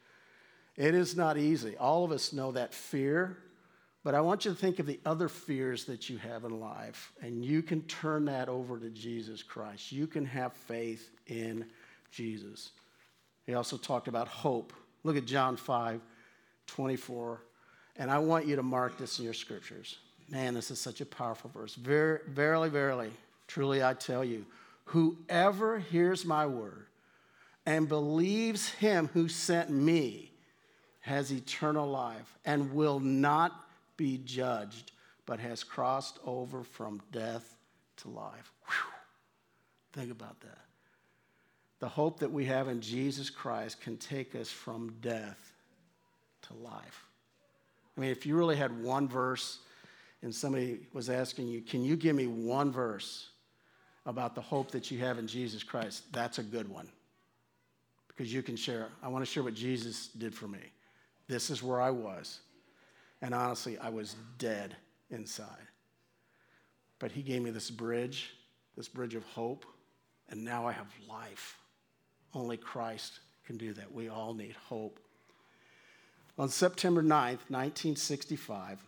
It 0.77 0.95
is 0.95 1.17
not 1.17 1.39
easy. 1.39 1.75
All 1.79 2.05
of 2.05 2.13
us 2.13 2.35
know 2.35 2.53
that 2.53 2.75
fear 2.75 3.39
but 4.07 4.15
I 4.15 4.21
want 4.21 4.45
you 4.45 4.53
to 4.53 4.57
think 4.57 4.79
of 4.79 4.87
the 4.87 5.01
other 5.05 5.29
fears 5.29 5.85
that 5.87 6.09
you 6.09 6.17
have 6.19 6.45
in 6.45 6.61
life, 6.61 7.13
and 7.23 7.45
you 7.45 7.61
can 7.61 7.83
turn 7.83 8.27
that 8.27 8.49
over 8.49 8.79
to 8.79 8.89
Jesus 8.89 9.43
Christ. 9.43 9.91
You 9.91 10.07
can 10.07 10.25
have 10.25 10.53
faith 10.53 11.11
in 11.27 11.67
Jesus. 12.13 12.71
He 13.47 13.55
also 13.55 13.77
talked 13.77 14.07
about 14.07 14.29
hope. 14.29 14.73
Look 15.03 15.17
at 15.17 15.25
John 15.25 15.57
5 15.57 16.01
24. 16.69 17.41
And 17.97 18.09
I 18.09 18.19
want 18.19 18.47
you 18.47 18.55
to 18.55 18.63
mark 18.63 18.97
this 18.97 19.19
in 19.19 19.25
your 19.25 19.35
scriptures. 19.35 19.99
Man, 20.31 20.55
this 20.55 20.71
is 20.71 20.81
such 20.81 21.01
a 21.01 21.07
powerful 21.07 21.51
verse. 21.53 21.75
Ver- 21.75 22.23
verily, 22.29 22.69
verily, 22.69 23.11
truly 23.49 23.83
I 23.83 23.95
tell 23.95 24.25
you, 24.25 24.47
whoever 24.85 25.81
hears 25.81 26.25
my 26.25 26.47
word 26.47 26.87
and 27.67 27.89
believes 27.89 28.69
him 28.69 29.11
who 29.15 29.27
sent 29.29 29.71
me 29.71 30.31
has 31.01 31.33
eternal 31.33 31.89
life 31.89 32.39
and 32.45 32.73
will 32.73 33.01
not 33.01 33.66
be 33.97 34.19
judged, 34.19 34.93
but 35.25 35.41
has 35.41 35.65
crossed 35.65 36.19
over 36.25 36.63
from 36.63 37.01
death 37.13 37.57
to 37.99 38.09
life. 38.09 38.53
Whew. 38.67 38.93
Think 39.93 40.13
about 40.13 40.41
that. 40.41 40.59
The 41.79 41.89
hope 41.89 42.21
that 42.21 42.33
we 42.33 42.45
have 42.47 42.69
in 42.69 42.81
Jesus 42.81 43.31
Christ 43.31 43.81
can 43.81 43.97
take 43.97 44.35
us 44.35 44.51
from 44.51 44.95
death 45.01 45.53
to 46.43 46.55
life. 46.55 47.07
I 47.97 48.01
mean, 48.01 48.11
if 48.11 48.27
you 48.27 48.37
really 48.37 48.57
had 48.57 48.83
one 48.83 49.09
verse 49.09 49.59
and 50.23 50.35
somebody 50.35 50.81
was 50.93 51.11
asking 51.11 51.49
you, 51.49 51.61
can 51.61 51.85
you 51.85 51.97
give 51.97 52.17
me 52.17 52.27
one 52.27 52.71
verse 52.71 53.29
about 54.05 54.35
the 54.35 54.41
hope 54.41 54.71
that 54.71 54.91
you 54.91 54.99
have 54.99 55.19
in 55.19 55.27
Jesus 55.27 55.63
Christ? 55.63 56.05
That's 56.13 56.39
a 56.39 56.43
good 56.43 56.69
one. 56.69 56.89
Because 58.09 58.33
you 58.33 58.43
can 58.43 58.57
share, 58.57 58.89
I 59.03 59.09
want 59.09 59.25
to 59.25 59.31
share 59.31 59.43
what 59.43 59.55
Jesus 59.55 60.09
did 60.09 60.35
for 60.35 60.49
me. 60.49 60.61
This 61.29 61.51
is 61.51 61.63
where 61.63 61.81
I 61.81 61.91
was. 61.91 62.41
And 63.23 63.35
honestly, 63.35 63.79
I 63.79 63.89
was 63.89 64.17
dead 64.39 64.77
inside. 65.11 65.69
But 66.99 67.13
he 67.13 67.23
gave 67.23 67.43
me 67.43 67.51
this 67.51 67.71
bridge, 67.71 68.35
this 68.77 68.89
bridge 68.89 69.15
of 69.15 69.25
hope, 69.25 69.67
and 70.29 70.45
now 70.45 70.67
I 70.67 70.73
have 70.73 70.87
life. 71.09 71.59
Only 72.35 72.57
Christ 72.57 73.21
can 73.47 73.57
do 73.57 73.73
that. 73.75 73.93
We 73.93 74.09
all 74.09 74.35
need 74.35 74.57
hope. 74.69 74.99
On 76.39 76.49
September 76.49 77.03
9th, 77.03 77.49
1965, 77.49 78.79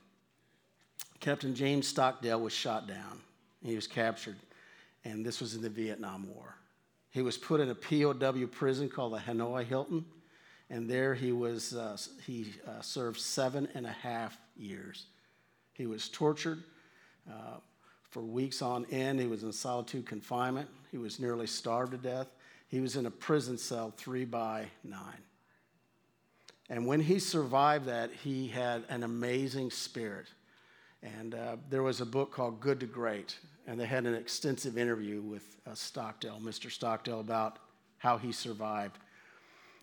Captain 1.20 1.54
James 1.54 1.86
Stockdale 1.86 2.40
was 2.40 2.52
shot 2.52 2.86
down. 2.86 3.20
He 3.64 3.74
was 3.74 3.86
captured, 3.86 4.36
and 5.04 5.24
this 5.24 5.40
was 5.40 5.54
in 5.54 5.62
the 5.62 5.70
Vietnam 5.70 6.28
War. 6.34 6.54
He 7.10 7.22
was 7.22 7.38
put 7.38 7.60
in 7.60 7.70
a 7.70 7.74
POW 7.74 8.46
prison 8.46 8.88
called 8.88 9.14
the 9.14 9.18
Hanoi 9.18 9.64
Hilton 9.64 10.04
and 10.70 10.88
there 10.88 11.14
he 11.14 11.32
was 11.32 11.74
uh, 11.74 11.96
he 12.26 12.52
uh, 12.66 12.80
served 12.80 13.20
seven 13.20 13.68
and 13.74 13.86
a 13.86 13.92
half 13.92 14.36
years 14.56 15.06
he 15.74 15.86
was 15.86 16.08
tortured 16.08 16.62
uh, 17.30 17.56
for 18.10 18.22
weeks 18.22 18.62
on 18.62 18.86
end 18.90 19.20
he 19.20 19.26
was 19.26 19.42
in 19.42 19.52
solitude 19.52 20.06
confinement 20.06 20.68
he 20.90 20.98
was 20.98 21.20
nearly 21.20 21.46
starved 21.46 21.92
to 21.92 21.98
death 21.98 22.28
he 22.68 22.80
was 22.80 22.96
in 22.96 23.06
a 23.06 23.10
prison 23.10 23.56
cell 23.58 23.92
three 23.96 24.24
by 24.24 24.66
nine 24.84 25.22
And 26.70 26.86
when 26.86 27.00
he 27.00 27.18
survived 27.18 27.86
that, 27.86 28.10
he 28.12 28.48
had 28.48 28.84
an 28.88 29.02
amazing 29.02 29.70
spirit. 29.70 30.26
And 31.02 31.34
uh, 31.34 31.56
there 31.70 31.82
was 31.82 32.00
a 32.00 32.06
book 32.06 32.30
called 32.32 32.60
Good 32.60 32.80
to 32.80 32.86
Great, 32.86 33.38
and 33.66 33.78
they 33.80 33.86
had 33.86 34.04
an 34.04 34.14
extensive 34.14 34.76
interview 34.76 35.22
with 35.22 35.56
uh, 35.66 35.74
Stockdale, 35.74 36.40
Mr. 36.42 36.70
Stockdale, 36.70 37.20
about 37.20 37.58
how 37.98 38.18
he 38.18 38.32
survived. 38.32 38.98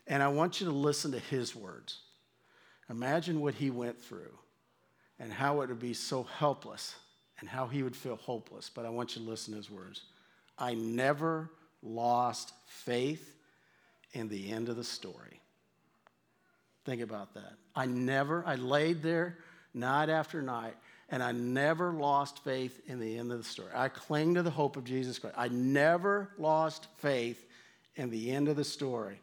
And 0.07 0.21
I 0.21 0.27
want 0.27 0.59
you 0.59 0.67
to 0.67 0.74
listen 0.74 1.12
to 1.13 1.19
his 1.19 1.55
words. 1.55 2.00
Imagine 2.89 3.41
what 3.41 3.55
he 3.55 3.71
went 3.71 4.00
through 4.00 4.38
and 5.19 5.31
how 5.31 5.62
it 5.62 5.69
would 5.69 5.79
be 5.79 5.93
so 5.93 6.24
helpless 6.24 6.95
and 7.39 7.50
how 7.50 7.67
he 7.67 7.83
would 7.83 7.95
feel 7.95 8.15
hopeless. 8.15 8.69
But 8.74 8.85
I 8.85 8.89
want 8.89 9.15
you 9.15 9.24
to 9.24 9.29
listen 9.29 9.53
to 9.53 9.57
his 9.57 9.69
words. 9.69 10.01
I 10.57 10.74
never 10.74 11.50
lost 11.81 12.53
faith 12.67 13.35
in 14.13 14.29
the 14.29 14.51
end 14.51 14.69
of 14.69 14.75
the 14.75 14.83
story. 14.83 15.41
Think 16.85 17.01
about 17.01 17.33
that. 17.33 17.53
I 17.75 17.88
never, 17.88 18.43
I 18.45 18.55
laid 18.55 19.01
there 19.01 19.39
night 19.74 20.09
after 20.09 20.41
night, 20.41 20.75
and 21.09 21.21
I 21.21 21.31
never 21.31 21.91
lost 21.91 22.43
faith 22.43 22.79
in 22.88 23.00
the 23.00 23.17
end 23.17 23.31
of 23.31 23.39
the 23.39 23.43
story. 23.43 23.69
I 23.74 23.89
cling 23.89 24.35
to 24.35 24.43
the 24.43 24.51
hope 24.51 24.77
of 24.77 24.85
Jesus 24.85 25.19
Christ. 25.19 25.35
I 25.38 25.50
never 25.50 26.29
lost 26.38 26.88
faith 26.97 27.45
in 27.95 28.09
the 28.09 28.31
end 28.31 28.47
of 28.47 28.55
the 28.55 28.63
story. 28.63 29.19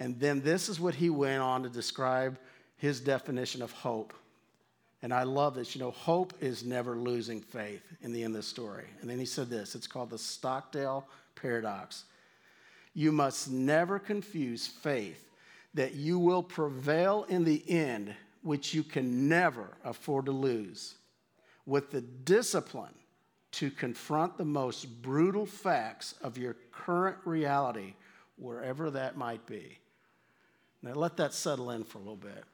And 0.00 0.18
then 0.18 0.40
this 0.40 0.70
is 0.70 0.80
what 0.80 0.94
he 0.94 1.10
went 1.10 1.42
on 1.42 1.62
to 1.62 1.68
describe 1.68 2.38
his 2.78 3.00
definition 3.00 3.60
of 3.60 3.70
hope. 3.70 4.14
And 5.02 5.12
I 5.12 5.22
love 5.22 5.54
this. 5.54 5.74
You 5.74 5.82
know, 5.82 5.90
hope 5.90 6.32
is 6.40 6.64
never 6.64 6.96
losing 6.96 7.40
faith 7.40 7.82
in 8.00 8.12
the 8.12 8.24
end 8.24 8.34
of 8.34 8.40
the 8.40 8.48
story. 8.48 8.86
And 9.00 9.10
then 9.10 9.18
he 9.18 9.26
said 9.26 9.50
this 9.50 9.74
it's 9.74 9.86
called 9.86 10.10
the 10.10 10.18
Stockdale 10.18 11.06
paradox. 11.36 12.04
You 12.94 13.12
must 13.12 13.50
never 13.50 13.98
confuse 13.98 14.66
faith 14.66 15.28
that 15.74 15.94
you 15.94 16.18
will 16.18 16.42
prevail 16.42 17.24
in 17.28 17.44
the 17.44 17.62
end, 17.70 18.14
which 18.42 18.74
you 18.74 18.82
can 18.82 19.28
never 19.28 19.68
afford 19.84 20.26
to 20.26 20.32
lose, 20.32 20.96
with 21.66 21.90
the 21.90 22.00
discipline 22.00 22.94
to 23.52 23.70
confront 23.70 24.38
the 24.38 24.44
most 24.44 25.02
brutal 25.02 25.46
facts 25.46 26.14
of 26.22 26.38
your 26.38 26.56
current 26.72 27.18
reality, 27.24 27.94
wherever 28.36 28.90
that 28.90 29.16
might 29.16 29.44
be. 29.46 29.79
Now, 30.82 30.94
let 30.94 31.16
that 31.18 31.34
settle 31.34 31.70
in 31.70 31.84
for 31.84 31.98
a 31.98 32.00
little 32.00 32.16
bit. 32.16 32.44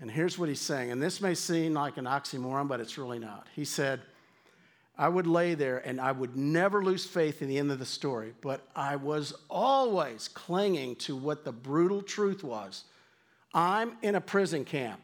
And 0.00 0.10
here's 0.10 0.38
what 0.38 0.48
he's 0.48 0.60
saying, 0.60 0.90
and 0.90 1.02
this 1.02 1.20
may 1.20 1.34
seem 1.34 1.74
like 1.74 1.96
an 1.96 2.04
oxymoron, 2.04 2.68
but 2.68 2.80
it's 2.80 2.98
really 2.98 3.18
not. 3.18 3.46
He 3.54 3.64
said, 3.64 4.00
I 4.96 5.08
would 5.08 5.26
lay 5.26 5.54
there 5.54 5.78
and 5.78 6.00
I 6.00 6.12
would 6.12 6.36
never 6.36 6.84
lose 6.84 7.04
faith 7.04 7.42
in 7.42 7.48
the 7.48 7.58
end 7.58 7.72
of 7.72 7.78
the 7.78 7.86
story, 7.86 8.32
but 8.40 8.66
I 8.76 8.96
was 8.96 9.34
always 9.50 10.28
clinging 10.28 10.96
to 10.96 11.16
what 11.16 11.44
the 11.44 11.52
brutal 11.52 12.00
truth 12.02 12.44
was. 12.44 12.84
I'm 13.52 13.96
in 14.02 14.14
a 14.14 14.20
prison 14.20 14.64
camp, 14.64 15.00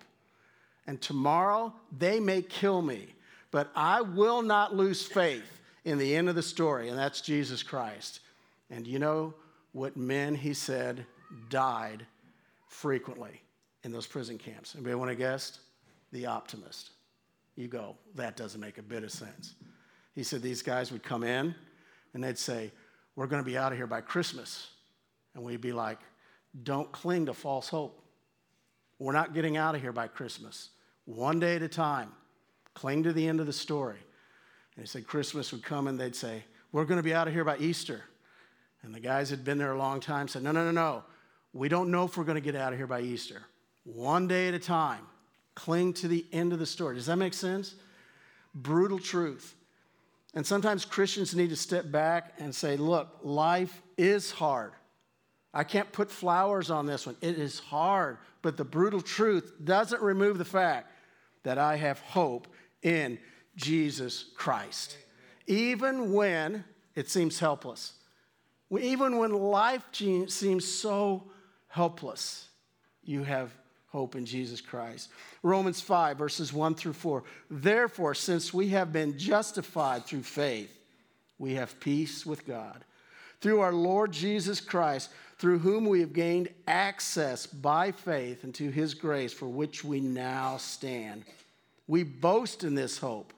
and 0.86 1.00
tomorrow 1.00 1.72
they 1.96 2.18
may 2.18 2.42
kill 2.42 2.82
me, 2.82 3.14
but 3.50 3.70
I 3.74 4.00
will 4.00 4.42
not 4.42 4.74
lose 4.74 5.04
faith 5.04 5.60
in 5.84 5.98
the 5.98 6.16
end 6.16 6.28
of 6.28 6.34
the 6.34 6.42
story, 6.42 6.88
and 6.88 6.98
that's 6.98 7.20
Jesus 7.20 7.62
Christ. 7.62 8.20
And 8.70 8.86
you 8.86 8.98
know 8.98 9.34
what 9.72 9.96
men, 9.96 10.34
he 10.34 10.52
said, 10.52 11.06
died 11.48 12.06
frequently 12.70 13.42
in 13.84 13.92
those 13.92 14.06
prison 14.06 14.38
camps? 14.38 14.74
Anybody 14.74 14.94
want 14.94 15.10
to 15.10 15.16
guess? 15.16 15.58
The 16.12 16.26
optimist. 16.26 16.90
You 17.56 17.68
go, 17.68 17.96
that 18.14 18.36
doesn't 18.36 18.60
make 18.60 18.78
a 18.78 18.82
bit 18.82 19.04
of 19.04 19.10
sense. 19.10 19.54
He 20.14 20.22
said 20.22 20.40
these 20.40 20.62
guys 20.62 20.90
would 20.90 21.02
come 21.02 21.22
in 21.22 21.54
and 22.14 22.24
they'd 22.24 22.38
say, 22.38 22.72
We're 23.16 23.26
going 23.26 23.42
to 23.42 23.46
be 23.46 23.58
out 23.58 23.72
of 23.72 23.78
here 23.78 23.86
by 23.86 24.00
Christmas. 24.00 24.68
And 25.34 25.44
we'd 25.44 25.60
be 25.60 25.72
like, 25.72 25.98
Don't 26.62 26.90
cling 26.90 27.26
to 27.26 27.34
false 27.34 27.68
hope. 27.68 28.02
We're 28.98 29.12
not 29.12 29.34
getting 29.34 29.56
out 29.56 29.74
of 29.74 29.80
here 29.80 29.92
by 29.92 30.08
Christmas. 30.08 30.70
One 31.04 31.40
day 31.40 31.56
at 31.56 31.62
a 31.62 31.68
time. 31.68 32.12
Cling 32.74 33.02
to 33.02 33.12
the 33.12 33.26
end 33.26 33.40
of 33.40 33.46
the 33.46 33.52
story. 33.52 33.98
And 34.76 34.84
he 34.84 34.86
said 34.86 35.06
Christmas 35.06 35.52
would 35.52 35.62
come 35.62 35.88
and 35.88 35.98
they'd 35.98 36.16
say, 36.16 36.44
We're 36.72 36.84
going 36.84 36.98
to 36.98 37.02
be 37.02 37.14
out 37.14 37.28
of 37.28 37.34
here 37.34 37.44
by 37.44 37.58
Easter. 37.58 38.02
And 38.82 38.94
the 38.94 39.00
guys 39.00 39.28
had 39.28 39.44
been 39.44 39.58
there 39.58 39.72
a 39.72 39.78
long 39.78 40.00
time 40.00 40.28
said, 40.28 40.42
No, 40.42 40.52
no, 40.52 40.64
no, 40.64 40.70
no. 40.70 41.04
We 41.52 41.68
don't 41.68 41.90
know 41.90 42.04
if 42.04 42.16
we're 42.16 42.24
going 42.24 42.36
to 42.36 42.40
get 42.40 42.54
out 42.54 42.72
of 42.72 42.78
here 42.78 42.86
by 42.86 43.00
Easter. 43.00 43.42
One 43.84 44.28
day 44.28 44.48
at 44.48 44.54
a 44.54 44.58
time. 44.58 45.06
Cling 45.54 45.94
to 45.94 46.08
the 46.08 46.24
end 46.32 46.52
of 46.52 46.58
the 46.58 46.66
story. 46.66 46.94
Does 46.94 47.06
that 47.06 47.16
make 47.16 47.34
sense? 47.34 47.74
Brutal 48.54 48.98
truth. 48.98 49.54
And 50.34 50.46
sometimes 50.46 50.84
Christians 50.84 51.34
need 51.34 51.50
to 51.50 51.56
step 51.56 51.90
back 51.90 52.34
and 52.38 52.54
say, 52.54 52.76
look, 52.76 53.18
life 53.22 53.82
is 53.98 54.30
hard. 54.30 54.72
I 55.52 55.64
can't 55.64 55.90
put 55.90 56.10
flowers 56.10 56.70
on 56.70 56.86
this 56.86 57.04
one. 57.06 57.16
It 57.20 57.36
is 57.36 57.58
hard. 57.58 58.18
But 58.42 58.56
the 58.56 58.64
brutal 58.64 59.00
truth 59.00 59.52
doesn't 59.64 60.00
remove 60.00 60.38
the 60.38 60.44
fact 60.44 60.92
that 61.42 61.58
I 61.58 61.76
have 61.76 61.98
hope 61.98 62.46
in 62.82 63.18
Jesus 63.56 64.26
Christ. 64.36 64.96
Even 65.48 66.12
when 66.12 66.64
it 66.94 67.10
seems 67.10 67.40
helpless, 67.40 67.94
even 68.70 69.18
when 69.18 69.32
life 69.32 69.84
seems 69.92 70.64
so 70.64 71.24
helpless, 71.70 72.48
you 73.02 73.24
have 73.24 73.50
hope 73.88 74.14
in 74.14 74.26
Jesus 74.26 74.60
Christ. 74.60 75.08
Romans 75.42 75.80
5, 75.80 76.18
verses 76.18 76.52
1 76.52 76.74
through 76.74 76.92
4. 76.92 77.24
Therefore, 77.50 78.14
since 78.14 78.52
we 78.54 78.68
have 78.68 78.92
been 78.92 79.18
justified 79.18 80.04
through 80.04 80.22
faith, 80.22 80.76
we 81.38 81.54
have 81.54 81.80
peace 81.80 82.26
with 82.26 82.46
God. 82.46 82.84
Through 83.40 83.60
our 83.60 83.72
Lord 83.72 84.12
Jesus 84.12 84.60
Christ, 84.60 85.10
through 85.38 85.60
whom 85.60 85.86
we 85.86 86.00
have 86.00 86.12
gained 86.12 86.50
access 86.68 87.46
by 87.46 87.92
faith 87.92 88.44
into 88.44 88.70
his 88.70 88.92
grace 88.92 89.32
for 89.32 89.48
which 89.48 89.82
we 89.82 89.98
now 89.98 90.58
stand. 90.58 91.24
We 91.88 92.02
boast 92.02 92.62
in 92.62 92.74
this 92.74 92.98
hope 92.98 93.32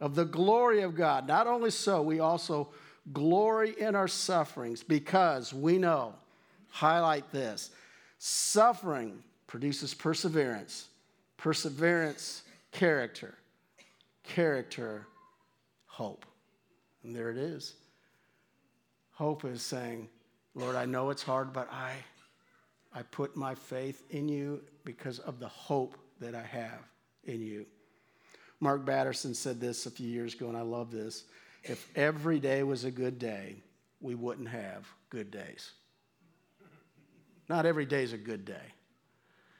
of 0.00 0.14
the 0.14 0.24
glory 0.24 0.82
of 0.82 0.94
God. 0.94 1.26
Not 1.26 1.48
only 1.48 1.70
so, 1.70 2.00
we 2.00 2.20
also 2.20 2.68
glory 3.12 3.74
in 3.78 3.96
our 3.96 4.08
sufferings 4.08 4.82
because 4.82 5.52
we 5.52 5.78
know, 5.78 6.14
highlight 6.68 7.30
this, 7.32 7.70
suffering 8.18 9.22
produces 9.46 9.94
perseverance, 9.94 10.88
perseverance, 11.36 12.42
character, 12.72 13.34
character, 14.22 15.06
hope. 15.86 16.26
And 17.02 17.14
there 17.14 17.30
it 17.30 17.38
is. 17.38 17.74
Hope 19.12 19.44
is 19.44 19.62
saying, 19.62 20.08
Lord, 20.54 20.76
I 20.76 20.84
know 20.84 21.10
it's 21.10 21.22
hard, 21.22 21.52
but 21.52 21.72
I, 21.72 21.92
I 22.92 23.02
put 23.02 23.36
my 23.36 23.54
faith 23.54 24.04
in 24.10 24.28
you 24.28 24.62
because 24.84 25.18
of 25.20 25.40
the 25.40 25.48
hope 25.48 25.96
that 26.20 26.34
I 26.34 26.42
have 26.42 26.80
in 27.24 27.40
you. 27.40 27.66
Mark 28.60 28.84
Batterson 28.84 29.34
said 29.34 29.60
this 29.60 29.86
a 29.86 29.90
few 29.90 30.08
years 30.08 30.34
ago, 30.34 30.48
and 30.48 30.56
I 30.56 30.62
love 30.62 30.90
this. 30.90 31.24
If 31.62 31.88
every 31.96 32.40
day 32.40 32.62
was 32.62 32.84
a 32.84 32.90
good 32.90 33.18
day, 33.18 33.62
we 34.00 34.14
wouldn't 34.14 34.48
have 34.48 34.86
good 35.10 35.30
days. 35.30 35.72
Not 37.48 37.66
every 37.66 37.86
day 37.86 38.02
is 38.02 38.12
a 38.12 38.18
good 38.18 38.44
day. 38.44 38.74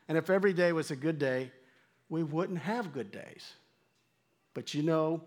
And 0.09 0.16
if 0.16 0.31
every 0.31 0.53
day 0.53 0.72
was 0.72 0.90
a 0.90 0.96
good 0.96 1.18
day, 1.18 1.51
we 2.09 2.22
wouldn't 2.22 2.59
have 2.59 2.92
good 2.92 3.11
days. 3.11 3.53
But 4.55 4.74
you 4.74 4.83
know, 4.83 5.22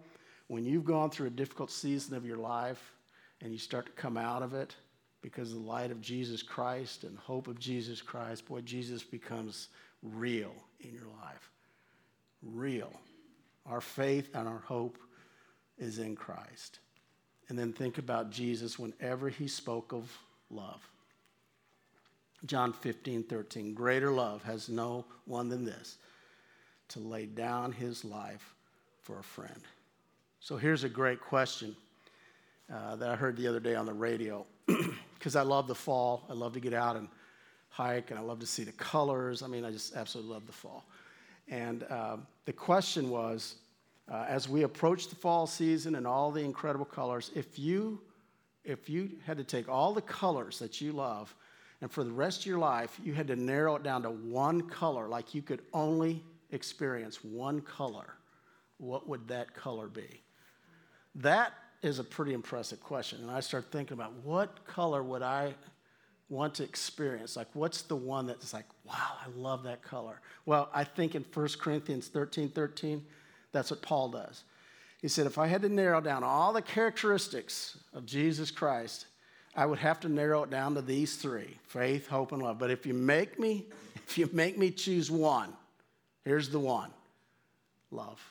when 0.48 0.66
you've 0.66 0.86
gone 0.86 1.10
through 1.10 1.28
a 1.28 1.32
difficult 1.32 1.72
season 1.72 2.16
of 2.16 2.26
your 2.26 2.38
life 2.38 2.94
and 3.42 3.52
you 3.52 3.58
start 3.58 3.86
to 3.86 3.92
come 3.94 4.18
out 4.18 4.44
of 4.44 4.54
it 4.54 4.76
because 5.22 5.52
of 5.52 5.60
the 5.60 5.68
light 5.68 5.92
of 5.92 6.02
Jesus 6.02 6.42
Christ 6.44 7.04
and 7.04 7.18
hope 7.18 7.48
of 7.48 7.60
Jesus 7.60 8.02
Christ, 8.02 8.46
boy, 8.48 8.62
Jesus 8.62 9.04
becomes 9.04 9.70
real 10.02 10.54
in 10.80 10.94
your 10.94 11.08
life. 11.24 11.50
Real. 12.42 12.92
Our 13.66 13.82
faith 13.82 14.30
and 14.34 14.48
our 14.48 14.60
hope 14.66 14.98
is 15.78 16.00
in 16.00 16.16
Christ. 16.16 16.80
And 17.50 17.58
then 17.58 17.72
think 17.72 17.98
about 17.98 18.32
Jesus 18.32 18.80
whenever 18.80 19.30
he 19.30 19.48
spoke 19.48 19.94
of 19.94 20.12
love. 20.50 20.82
John 22.46 22.74
15, 22.74 23.24
13. 23.24 23.74
Greater 23.74 24.12
love 24.12 24.44
has 24.44 24.70
no 24.70 25.06
one 25.26 25.50
than 25.50 25.64
this 25.64 25.98
to 26.90 27.00
lay 27.00 27.26
down 27.26 27.72
his 27.72 28.04
life 28.04 28.56
for 29.02 29.20
a 29.20 29.24
friend. 29.24 29.62
So 30.40 30.58
here's 30.58 30.84
a 30.84 30.90
great 30.90 31.22
question 31.22 31.76
uh, 32.74 32.96
that 32.96 33.10
I 33.10 33.16
heard 33.16 33.38
the 33.38 33.48
other 33.48 33.60
day 33.60 33.76
on 33.76 33.86
the 33.86 33.94
radio 33.94 34.46
because 35.14 35.36
I 35.36 35.44
love 35.44 35.68
the 35.68 35.76
fall. 35.76 36.24
I 36.30 36.34
love 36.34 36.54
to 36.54 36.60
get 36.60 36.74
out 36.74 36.96
and 36.96 37.08
hike 37.70 38.10
and 38.12 38.20
I 38.20 38.24
love 38.24 38.40
to 38.40 38.48
see 38.48 38.64
the 38.64 38.72
colors. 38.74 39.44
I 39.44 39.48
mean, 39.48 39.64
I 39.64 39.72
just 39.72 39.96
absolutely 39.96 40.34
love 40.34 40.48
the 40.48 40.54
fall. 40.54 40.86
And 41.48 41.84
uh, 41.84 42.18
the 42.46 42.54
question 42.54 43.10
was 43.10 43.56
uh, 44.12 44.26
as 44.28 44.50
we 44.50 44.64
approach 44.64 45.08
the 45.08 45.16
fall 45.16 45.48
season 45.48 45.96
and 45.96 46.08
all 46.08 46.32
the 46.32 46.42
incredible 46.42 46.86
colors, 46.86 47.32
if 47.36 47.58
you, 47.60 48.00
if 48.64 48.90
you 48.90 49.12
had 49.26 49.38
to 49.38 49.44
take 49.44 49.70
all 49.70 49.94
the 49.94 50.02
colors 50.02 50.60
that 50.60 50.82
you 50.82 50.92
love 50.92 51.36
and 51.82 51.92
for 51.92 52.04
the 52.04 52.12
rest 52.12 52.42
of 52.42 52.46
your 52.46 52.60
life, 52.60 53.00
you 53.04 53.14
had 53.14 53.28
to 53.28 53.36
narrow 53.36 53.76
it 53.76 53.84
down 53.84 54.04
to 54.04 54.12
one 54.12 54.62
color, 54.62 55.08
like 55.08 55.34
you 55.34 55.42
could 55.42 55.62
only 55.74 56.24
experience 56.52 57.24
one 57.24 57.62
color, 57.62 58.14
what 58.78 59.08
would 59.08 59.28
that 59.28 59.54
color 59.54 59.88
be? 59.88 60.22
That 61.16 61.54
is 61.82 62.00
a 62.00 62.04
pretty 62.04 62.34
impressive 62.34 62.80
question. 62.82 63.20
And 63.22 63.32
I 63.32 63.40
start 63.40 63.72
thinking 63.72 63.96
about 63.96 64.14
what 64.24 64.66
color 64.66 65.02
would 65.02 65.24
I 65.24 65.56
want 66.30 66.56
to 66.56 66.64
experience? 66.64 67.36
Like, 67.36 67.48
what's 67.54 67.82
the 67.82 67.96
one 67.96 68.26
that's 68.28 68.54
like, 68.54 68.66
wow, 68.86 69.18
I 69.26 69.30
love 69.36 69.64
that 69.64 69.82
color? 69.82 70.22
Well, 70.46 70.70
I 70.74 70.84
think 70.84 71.16
in 71.16 71.26
1 71.34 71.48
Corinthians 71.60 72.08
13 72.08 72.50
13, 72.50 73.04
that's 73.52 73.72
what 73.72 73.82
Paul 73.82 74.10
does. 74.10 74.44
He 75.02 75.08
said, 75.08 75.26
if 75.26 75.38
I 75.38 75.48
had 75.48 75.64
to 75.64 75.70
narrow 75.70 76.00
down 76.00 76.24
all 76.24 76.54
the 76.54 76.62
characteristics 76.62 77.78
of 77.94 78.06
Jesus 78.06 78.52
Christ, 78.52 79.08
I 79.56 79.66
would 79.66 79.80
have 79.80 80.00
to 80.02 80.10
narrow 80.10 80.44
it 80.44 80.50
down 80.50 80.76
to 80.76 80.82
these 80.82 81.16
three 81.16 81.58
faith, 81.68 82.08
hope, 82.08 82.32
and 82.32 82.42
love. 82.42 82.58
But 82.58 82.72
if 82.72 82.86
you 82.86 82.94
make 82.94 83.40
me, 83.40 83.66
if 84.08 84.18
you 84.18 84.30
make 84.32 84.58
me 84.58 84.72
choose 84.72 85.12
one, 85.12 85.54
here's 86.24 86.50
the 86.50 86.60
one 86.60 86.92
love. 87.92 88.22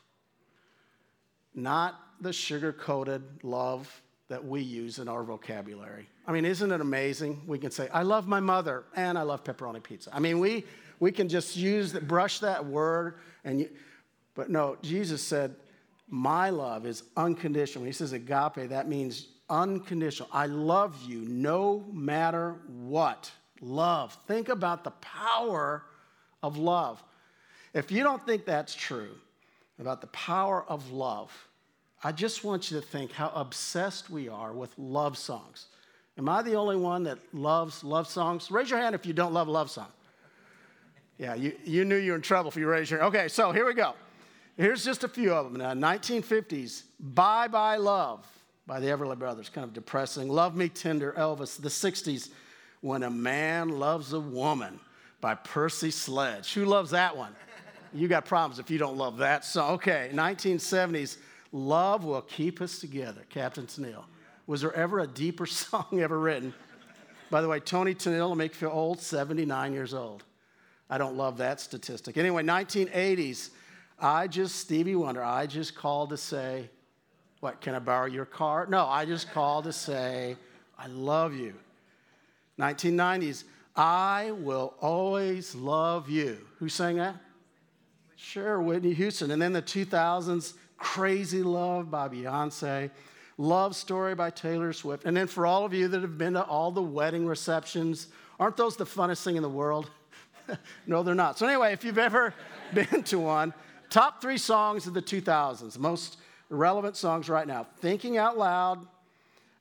Not 1.54 2.00
the 2.20 2.32
sugar 2.32 2.72
coated 2.72 3.22
love 3.42 4.02
that 4.28 4.44
we 4.44 4.60
use 4.60 4.98
in 4.98 5.08
our 5.08 5.24
vocabulary. 5.24 6.08
I 6.26 6.32
mean, 6.32 6.44
isn't 6.44 6.70
it 6.70 6.80
amazing? 6.80 7.42
We 7.46 7.58
can 7.58 7.72
say, 7.72 7.88
I 7.88 8.02
love 8.02 8.28
my 8.28 8.38
mother 8.38 8.84
and 8.94 9.18
I 9.18 9.22
love 9.22 9.42
pepperoni 9.42 9.82
pizza. 9.82 10.10
I 10.14 10.20
mean, 10.20 10.38
we, 10.38 10.64
we 11.00 11.10
can 11.10 11.28
just 11.28 11.56
use, 11.56 11.92
the, 11.92 12.00
brush 12.00 12.38
that 12.38 12.64
word, 12.64 13.16
and 13.44 13.60
you, 13.60 13.68
but 14.34 14.48
no, 14.48 14.76
Jesus 14.82 15.20
said, 15.20 15.56
My 16.08 16.50
love 16.50 16.86
is 16.86 17.02
unconditional. 17.16 17.84
He 17.84 17.92
says 17.92 18.12
agape, 18.12 18.68
that 18.68 18.88
means 18.88 19.26
unconditional. 19.50 20.28
I 20.32 20.46
love 20.46 20.96
you 21.06 21.20
no 21.22 21.84
matter 21.92 22.56
what. 22.66 23.30
Love. 23.60 24.16
Think 24.26 24.48
about 24.48 24.84
the 24.84 24.92
power 24.92 25.82
of 26.42 26.56
love. 26.56 27.02
If 27.74 27.92
you 27.92 28.02
don't 28.02 28.24
think 28.24 28.46
that's 28.46 28.74
true 28.74 29.14
about 29.78 30.00
the 30.00 30.06
power 30.08 30.64
of 30.68 30.90
love, 30.90 31.30
I 32.02 32.12
just 32.12 32.44
want 32.44 32.70
you 32.70 32.80
to 32.80 32.86
think 32.86 33.12
how 33.12 33.30
obsessed 33.34 34.08
we 34.08 34.28
are 34.28 34.52
with 34.52 34.72
love 34.78 35.18
songs. 35.18 35.66
Am 36.16 36.28
I 36.28 36.42
the 36.42 36.54
only 36.54 36.76
one 36.76 37.02
that 37.04 37.18
loves 37.32 37.84
love 37.84 38.08
songs? 38.08 38.50
Raise 38.50 38.70
your 38.70 38.78
hand 38.78 38.94
if 38.94 39.04
you 39.04 39.12
don't 39.12 39.34
love 39.34 39.48
a 39.48 39.50
love 39.50 39.70
song. 39.70 39.88
Yeah, 41.18 41.34
you, 41.34 41.52
you 41.64 41.84
knew 41.84 41.96
you 41.96 42.12
were 42.12 42.16
in 42.16 42.22
trouble 42.22 42.50
if 42.50 42.56
you 42.56 42.66
raised 42.66 42.90
your 42.90 43.00
hand. 43.00 43.14
Okay, 43.14 43.28
so 43.28 43.52
here 43.52 43.66
we 43.66 43.74
go. 43.74 43.94
Here's 44.56 44.84
just 44.84 45.04
a 45.04 45.08
few 45.08 45.34
of 45.34 45.52
them. 45.52 45.60
Now, 45.60 45.74
1950s, 45.74 46.84
Bye 46.98 47.48
Bye 47.48 47.76
Love 47.76 48.26
by 48.70 48.78
the 48.78 48.86
Everly 48.86 49.18
Brothers, 49.18 49.48
kind 49.48 49.64
of 49.64 49.72
depressing. 49.72 50.28
Love 50.28 50.54
Me 50.54 50.68
Tender, 50.68 51.12
Elvis. 51.18 51.60
The 51.60 51.68
60s, 51.68 52.28
When 52.82 53.02
a 53.02 53.10
Man 53.10 53.68
Loves 53.68 54.12
a 54.12 54.20
Woman 54.20 54.78
by 55.20 55.34
Percy 55.34 55.90
Sledge. 55.90 56.54
Who 56.54 56.64
loves 56.64 56.92
that 56.92 57.16
one? 57.16 57.34
You 57.92 58.06
got 58.06 58.26
problems 58.26 58.60
if 58.60 58.70
you 58.70 58.78
don't 58.78 58.96
love 58.96 59.16
that 59.16 59.44
song. 59.44 59.72
Okay, 59.72 60.10
1970s, 60.14 61.16
Love 61.50 62.04
will 62.04 62.22
keep 62.22 62.60
us 62.60 62.78
together, 62.78 63.22
Captain 63.28 63.66
Tennille. 63.66 64.04
Was 64.46 64.60
there 64.60 64.72
ever 64.74 65.00
a 65.00 65.06
deeper 65.08 65.46
song 65.46 65.98
ever 66.00 66.20
written? 66.20 66.54
By 67.28 67.40
the 67.40 67.48
way, 67.48 67.58
Toni 67.58 67.96
Tennille 67.96 68.28
will 68.28 68.36
make 68.36 68.52
you 68.52 68.58
feel 68.58 68.70
old, 68.70 69.00
79 69.00 69.72
years 69.72 69.94
old. 69.94 70.22
I 70.88 70.96
don't 70.96 71.16
love 71.16 71.38
that 71.38 71.58
statistic. 71.58 72.16
Anyway, 72.16 72.44
1980s, 72.44 73.50
I 73.98 74.28
just, 74.28 74.60
Stevie 74.60 74.94
Wonder, 74.94 75.24
I 75.24 75.48
just 75.48 75.74
called 75.74 76.10
to 76.10 76.16
say, 76.16 76.70
what, 77.40 77.60
can 77.60 77.74
I 77.74 77.78
borrow 77.78 78.06
your 78.06 78.26
car? 78.26 78.66
No, 78.68 78.86
I 78.86 79.04
just 79.04 79.30
called 79.32 79.64
to 79.64 79.72
say, 79.72 80.36
I 80.78 80.86
love 80.86 81.34
you. 81.34 81.54
1990s, 82.58 83.44
I 83.74 84.32
will 84.32 84.74
always 84.80 85.54
love 85.54 86.08
you. 86.10 86.46
Who 86.58 86.68
sang 86.68 86.96
that? 86.96 87.16
Sure, 88.16 88.60
Whitney 88.60 88.92
Houston. 88.92 89.30
And 89.30 89.40
then 89.40 89.54
the 89.54 89.62
2000s, 89.62 90.54
Crazy 90.76 91.42
Love 91.42 91.90
by 91.90 92.08
Beyonce, 92.08 92.90
Love 93.38 93.74
Story 93.74 94.14
by 94.14 94.28
Taylor 94.28 94.74
Swift. 94.74 95.06
And 95.06 95.16
then 95.16 95.26
for 95.26 95.46
all 95.46 95.64
of 95.64 95.72
you 95.72 95.88
that 95.88 96.02
have 96.02 96.18
been 96.18 96.34
to 96.34 96.42
all 96.42 96.70
the 96.70 96.82
wedding 96.82 97.26
receptions, 97.26 98.08
aren't 98.38 98.58
those 98.58 98.76
the 98.76 98.84
funnest 98.84 99.24
thing 99.24 99.36
in 99.36 99.42
the 99.42 99.48
world? 99.48 99.90
no, 100.86 101.02
they're 101.02 101.14
not. 101.14 101.38
So, 101.38 101.46
anyway, 101.46 101.72
if 101.72 101.84
you've 101.84 101.98
ever 101.98 102.34
been 102.74 103.02
to 103.04 103.18
one, 103.18 103.54
top 103.88 104.20
three 104.20 104.36
songs 104.36 104.86
of 104.86 104.92
the 104.92 105.02
2000s, 105.02 105.78
most 105.78 106.18
relevant 106.50 106.96
songs 106.96 107.28
right 107.28 107.46
now 107.46 107.66
Thinking 107.78 108.18
Out 108.18 108.36
Loud, 108.36 108.86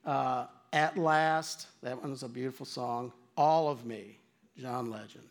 uh, 0.06 0.48
At 0.74 0.98
Last, 0.98 1.68
that 1.82 1.98
one 1.98 2.10
one's 2.10 2.24
a 2.24 2.28
beautiful 2.28 2.66
song. 2.66 3.14
All 3.38 3.70
of 3.70 3.86
Me, 3.86 4.18
John 4.58 4.92
Legend. 4.92 5.24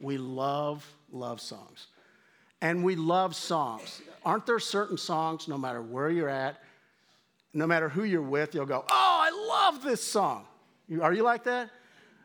We 0.00 0.18
love 0.18 0.84
love 1.12 1.40
songs. 1.40 1.86
And 2.60 2.84
we 2.84 2.96
love 2.96 3.36
songs. 3.36 4.02
Aren't 4.24 4.46
there 4.46 4.58
certain 4.58 4.96
songs, 4.96 5.46
no 5.46 5.58
matter 5.58 5.82
where 5.82 6.10
you're 6.10 6.28
at, 6.28 6.60
no 7.52 7.66
matter 7.66 7.88
who 7.88 8.04
you're 8.04 8.22
with, 8.22 8.54
you'll 8.54 8.66
go, 8.66 8.84
Oh, 8.88 9.18
I 9.20 9.30
love 9.30 9.82
this 9.82 10.02
song. 10.02 10.46
Are 11.00 11.12
you 11.12 11.22
like 11.22 11.44
that? 11.44 11.70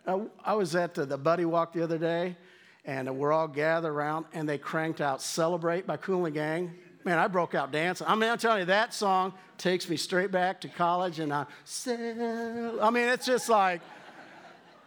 Uh, 0.05 0.21
I 0.43 0.53
was 0.53 0.75
at 0.75 0.93
the, 0.93 1.05
the 1.05 1.17
Buddy 1.17 1.45
Walk 1.45 1.73
the 1.73 1.83
other 1.83 1.97
day, 1.97 2.37
and 2.85 3.13
we're 3.17 3.33
all 3.33 3.47
gathered 3.47 3.89
around, 3.89 4.25
and 4.33 4.47
they 4.47 4.57
cranked 4.57 5.01
out 5.01 5.21
Celebrate 5.21 5.85
by 5.85 5.97
and 5.97 6.33
Gang. 6.33 6.73
Man, 7.07 7.19
I 7.19 7.29
broke 7.29 7.55
out 7.55 7.71
dancing. 7.71 8.05
I 8.05 8.15
mean, 8.15 8.29
I'm 8.29 8.37
telling 8.37 8.59
you, 8.59 8.65
that 8.65 8.93
song 8.93 9.31
takes 9.57 9.87
me 9.87 9.95
straight 9.95 10.29
back 10.29 10.59
to 10.59 10.67
college, 10.67 11.19
and 11.19 11.31
I, 11.31 11.45
I 11.87 12.89
mean, 12.89 13.07
it's 13.07 13.25
just 13.25 13.47
like, 13.47 13.79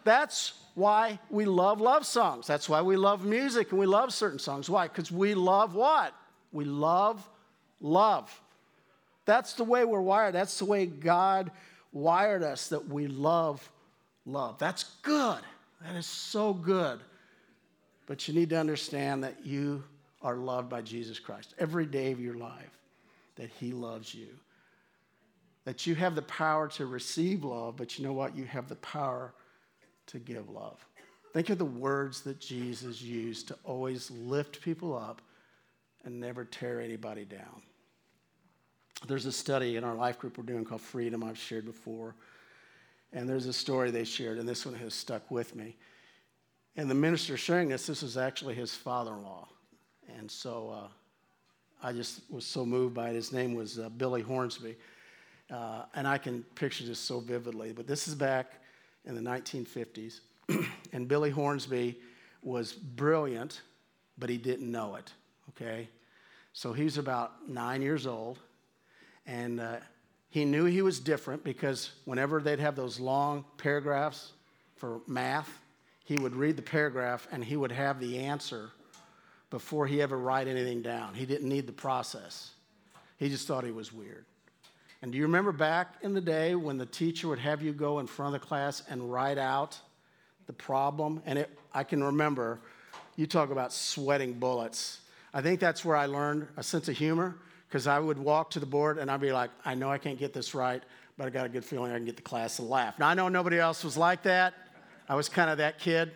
that's 0.04 0.52
why 0.74 1.18
we 1.30 1.46
love 1.46 1.80
love 1.80 2.04
songs. 2.04 2.46
That's 2.46 2.68
why 2.68 2.82
we 2.82 2.98
love 2.98 3.24
music 3.24 3.70
and 3.70 3.80
we 3.80 3.86
love 3.86 4.12
certain 4.12 4.38
songs. 4.38 4.68
Why? 4.68 4.86
Because 4.86 5.10
we 5.10 5.32
love 5.32 5.74
what? 5.74 6.12
We 6.52 6.66
love 6.66 7.26
love. 7.80 8.30
That's 9.24 9.54
the 9.54 9.64
way 9.64 9.86
we're 9.86 10.02
wired. 10.02 10.34
That's 10.34 10.58
the 10.58 10.66
way 10.66 10.84
God 10.84 11.50
wired 11.90 12.42
us 12.42 12.68
that 12.68 12.86
we 12.86 13.06
love 13.06 13.66
love. 14.26 14.58
That's 14.58 14.84
good. 15.00 15.40
That 15.80 15.96
is 15.96 16.04
so 16.04 16.52
good. 16.52 17.00
But 18.04 18.28
you 18.28 18.34
need 18.34 18.50
to 18.50 18.58
understand 18.58 19.24
that 19.24 19.46
you 19.46 19.84
are 20.22 20.36
loved 20.36 20.68
by 20.68 20.82
Jesus 20.82 21.18
Christ 21.18 21.54
every 21.58 21.86
day 21.86 22.12
of 22.12 22.20
your 22.20 22.34
life, 22.34 22.78
that 23.36 23.50
He 23.58 23.72
loves 23.72 24.14
you. 24.14 24.28
That 25.64 25.86
you 25.86 25.94
have 25.94 26.14
the 26.14 26.22
power 26.22 26.68
to 26.68 26.86
receive 26.86 27.44
love, 27.44 27.76
but 27.76 27.98
you 27.98 28.04
know 28.04 28.12
what? 28.12 28.36
You 28.36 28.44
have 28.44 28.68
the 28.68 28.76
power 28.76 29.34
to 30.06 30.18
give 30.18 30.48
love. 30.48 30.84
Think 31.32 31.50
of 31.50 31.58
the 31.58 31.64
words 31.64 32.22
that 32.22 32.40
Jesus 32.40 33.00
used 33.00 33.48
to 33.48 33.58
always 33.64 34.10
lift 34.10 34.60
people 34.62 34.96
up 34.96 35.22
and 36.04 36.18
never 36.18 36.44
tear 36.44 36.80
anybody 36.80 37.24
down. 37.24 37.62
There's 39.06 39.26
a 39.26 39.32
study 39.32 39.76
in 39.76 39.84
our 39.84 39.94
life 39.94 40.18
group 40.18 40.36
we're 40.36 40.44
doing 40.44 40.64
called 40.64 40.80
Freedom, 40.80 41.22
I've 41.22 41.38
shared 41.38 41.64
before. 41.64 42.14
And 43.12 43.28
there's 43.28 43.46
a 43.46 43.52
story 43.52 43.90
they 43.90 44.04
shared, 44.04 44.38
and 44.38 44.48
this 44.48 44.66
one 44.66 44.74
has 44.76 44.94
stuck 44.94 45.30
with 45.30 45.54
me. 45.54 45.76
And 46.76 46.90
the 46.90 46.94
minister 46.94 47.36
sharing 47.36 47.68
this, 47.68 47.86
this 47.86 48.02
was 48.02 48.16
actually 48.16 48.54
his 48.54 48.74
father 48.74 49.12
in 49.12 49.22
law. 49.22 49.48
And 50.18 50.30
so 50.30 50.70
uh, 50.70 50.88
I 51.86 51.92
just 51.92 52.22
was 52.30 52.44
so 52.44 52.64
moved 52.64 52.94
by 52.94 53.10
it. 53.10 53.14
His 53.14 53.32
name 53.32 53.54
was 53.54 53.78
uh, 53.78 53.88
Billy 53.88 54.22
Hornsby. 54.22 54.76
Uh, 55.50 55.82
and 55.94 56.06
I 56.06 56.18
can 56.18 56.42
picture 56.54 56.84
this 56.84 56.98
so 56.98 57.20
vividly. 57.20 57.72
But 57.72 57.86
this 57.86 58.06
is 58.06 58.14
back 58.14 58.54
in 59.04 59.14
the 59.14 59.20
1950s. 59.20 60.20
and 60.92 61.08
Billy 61.08 61.30
Hornsby 61.30 61.98
was 62.42 62.72
brilliant, 62.72 63.62
but 64.18 64.30
he 64.30 64.36
didn't 64.36 64.70
know 64.70 64.94
it 64.94 65.12
okay? 65.50 65.88
So 66.52 66.72
he 66.72 66.84
was 66.84 66.98
about 66.98 67.48
nine 67.48 67.82
years 67.82 68.06
old, 68.06 68.38
and 69.26 69.60
uh, 69.60 69.76
he 70.28 70.44
knew 70.44 70.64
he 70.64 70.82
was 70.82 70.98
different 70.98 71.44
because 71.44 71.90
whenever 72.04 72.40
they'd 72.40 72.58
have 72.58 72.76
those 72.76 72.98
long 72.98 73.44
paragraphs 73.56 74.32
for 74.76 75.00
math, 75.06 75.60
he 76.04 76.16
would 76.16 76.34
read 76.34 76.56
the 76.56 76.62
paragraph 76.62 77.28
and 77.30 77.44
he 77.44 77.56
would 77.56 77.70
have 77.70 78.00
the 78.00 78.18
answer 78.18 78.70
before 79.50 79.86
he 79.86 80.00
ever 80.00 80.16
write 80.16 80.48
anything 80.48 80.80
down. 80.80 81.14
He 81.14 81.26
didn't 81.26 81.48
need 81.48 81.66
the 81.66 81.72
process. 81.72 82.52
He 83.18 83.28
just 83.28 83.46
thought 83.46 83.64
he 83.64 83.72
was 83.72 83.92
weird. 83.92 84.24
And 85.02 85.12
do 85.12 85.18
you 85.18 85.24
remember 85.24 85.52
back 85.52 85.94
in 86.02 86.14
the 86.14 86.20
day 86.20 86.54
when 86.54 86.78
the 86.78 86.86
teacher 86.86 87.28
would 87.28 87.38
have 87.38 87.62
you 87.62 87.72
go 87.72 87.98
in 87.98 88.06
front 88.06 88.34
of 88.34 88.40
the 88.40 88.46
class 88.46 88.82
and 88.88 89.12
write 89.12 89.38
out 89.38 89.78
the 90.46 90.52
problem? 90.52 91.22
And 91.26 91.38
it, 91.38 91.58
I 91.74 91.84
can 91.84 92.04
remember, 92.04 92.60
you 93.16 93.26
talk 93.26 93.50
about 93.50 93.72
sweating 93.72 94.34
bullets. 94.34 95.00
I 95.32 95.40
think 95.40 95.58
that's 95.58 95.84
where 95.84 95.96
I 95.96 96.06
learned 96.06 96.48
a 96.56 96.62
sense 96.62 96.88
of 96.88 96.96
humor 96.96 97.36
because 97.68 97.86
I 97.86 97.98
would 97.98 98.18
walk 98.18 98.50
to 98.50 98.60
the 98.60 98.66
board 98.66 98.98
and 98.98 99.10
I'd 99.10 99.20
be 99.20 99.32
like, 99.32 99.50
I 99.64 99.74
know 99.74 99.90
I 99.90 99.98
can't 99.98 100.18
get 100.18 100.32
this 100.32 100.54
right, 100.54 100.82
but 101.16 101.26
I 101.26 101.30
got 101.30 101.46
a 101.46 101.48
good 101.48 101.64
feeling 101.64 101.92
I 101.92 101.96
can 101.96 102.04
get 102.04 102.16
the 102.16 102.22
class 102.22 102.56
to 102.56 102.62
laugh. 102.62 102.98
Now, 102.98 103.08
I 103.08 103.14
know 103.14 103.28
nobody 103.28 103.58
else 103.58 103.84
was 103.84 103.96
like 103.96 104.22
that. 104.24 104.54
I 105.08 105.14
was 105.14 105.28
kind 105.28 105.50
of 105.50 105.58
that 105.58 105.78
kid. 105.78 106.12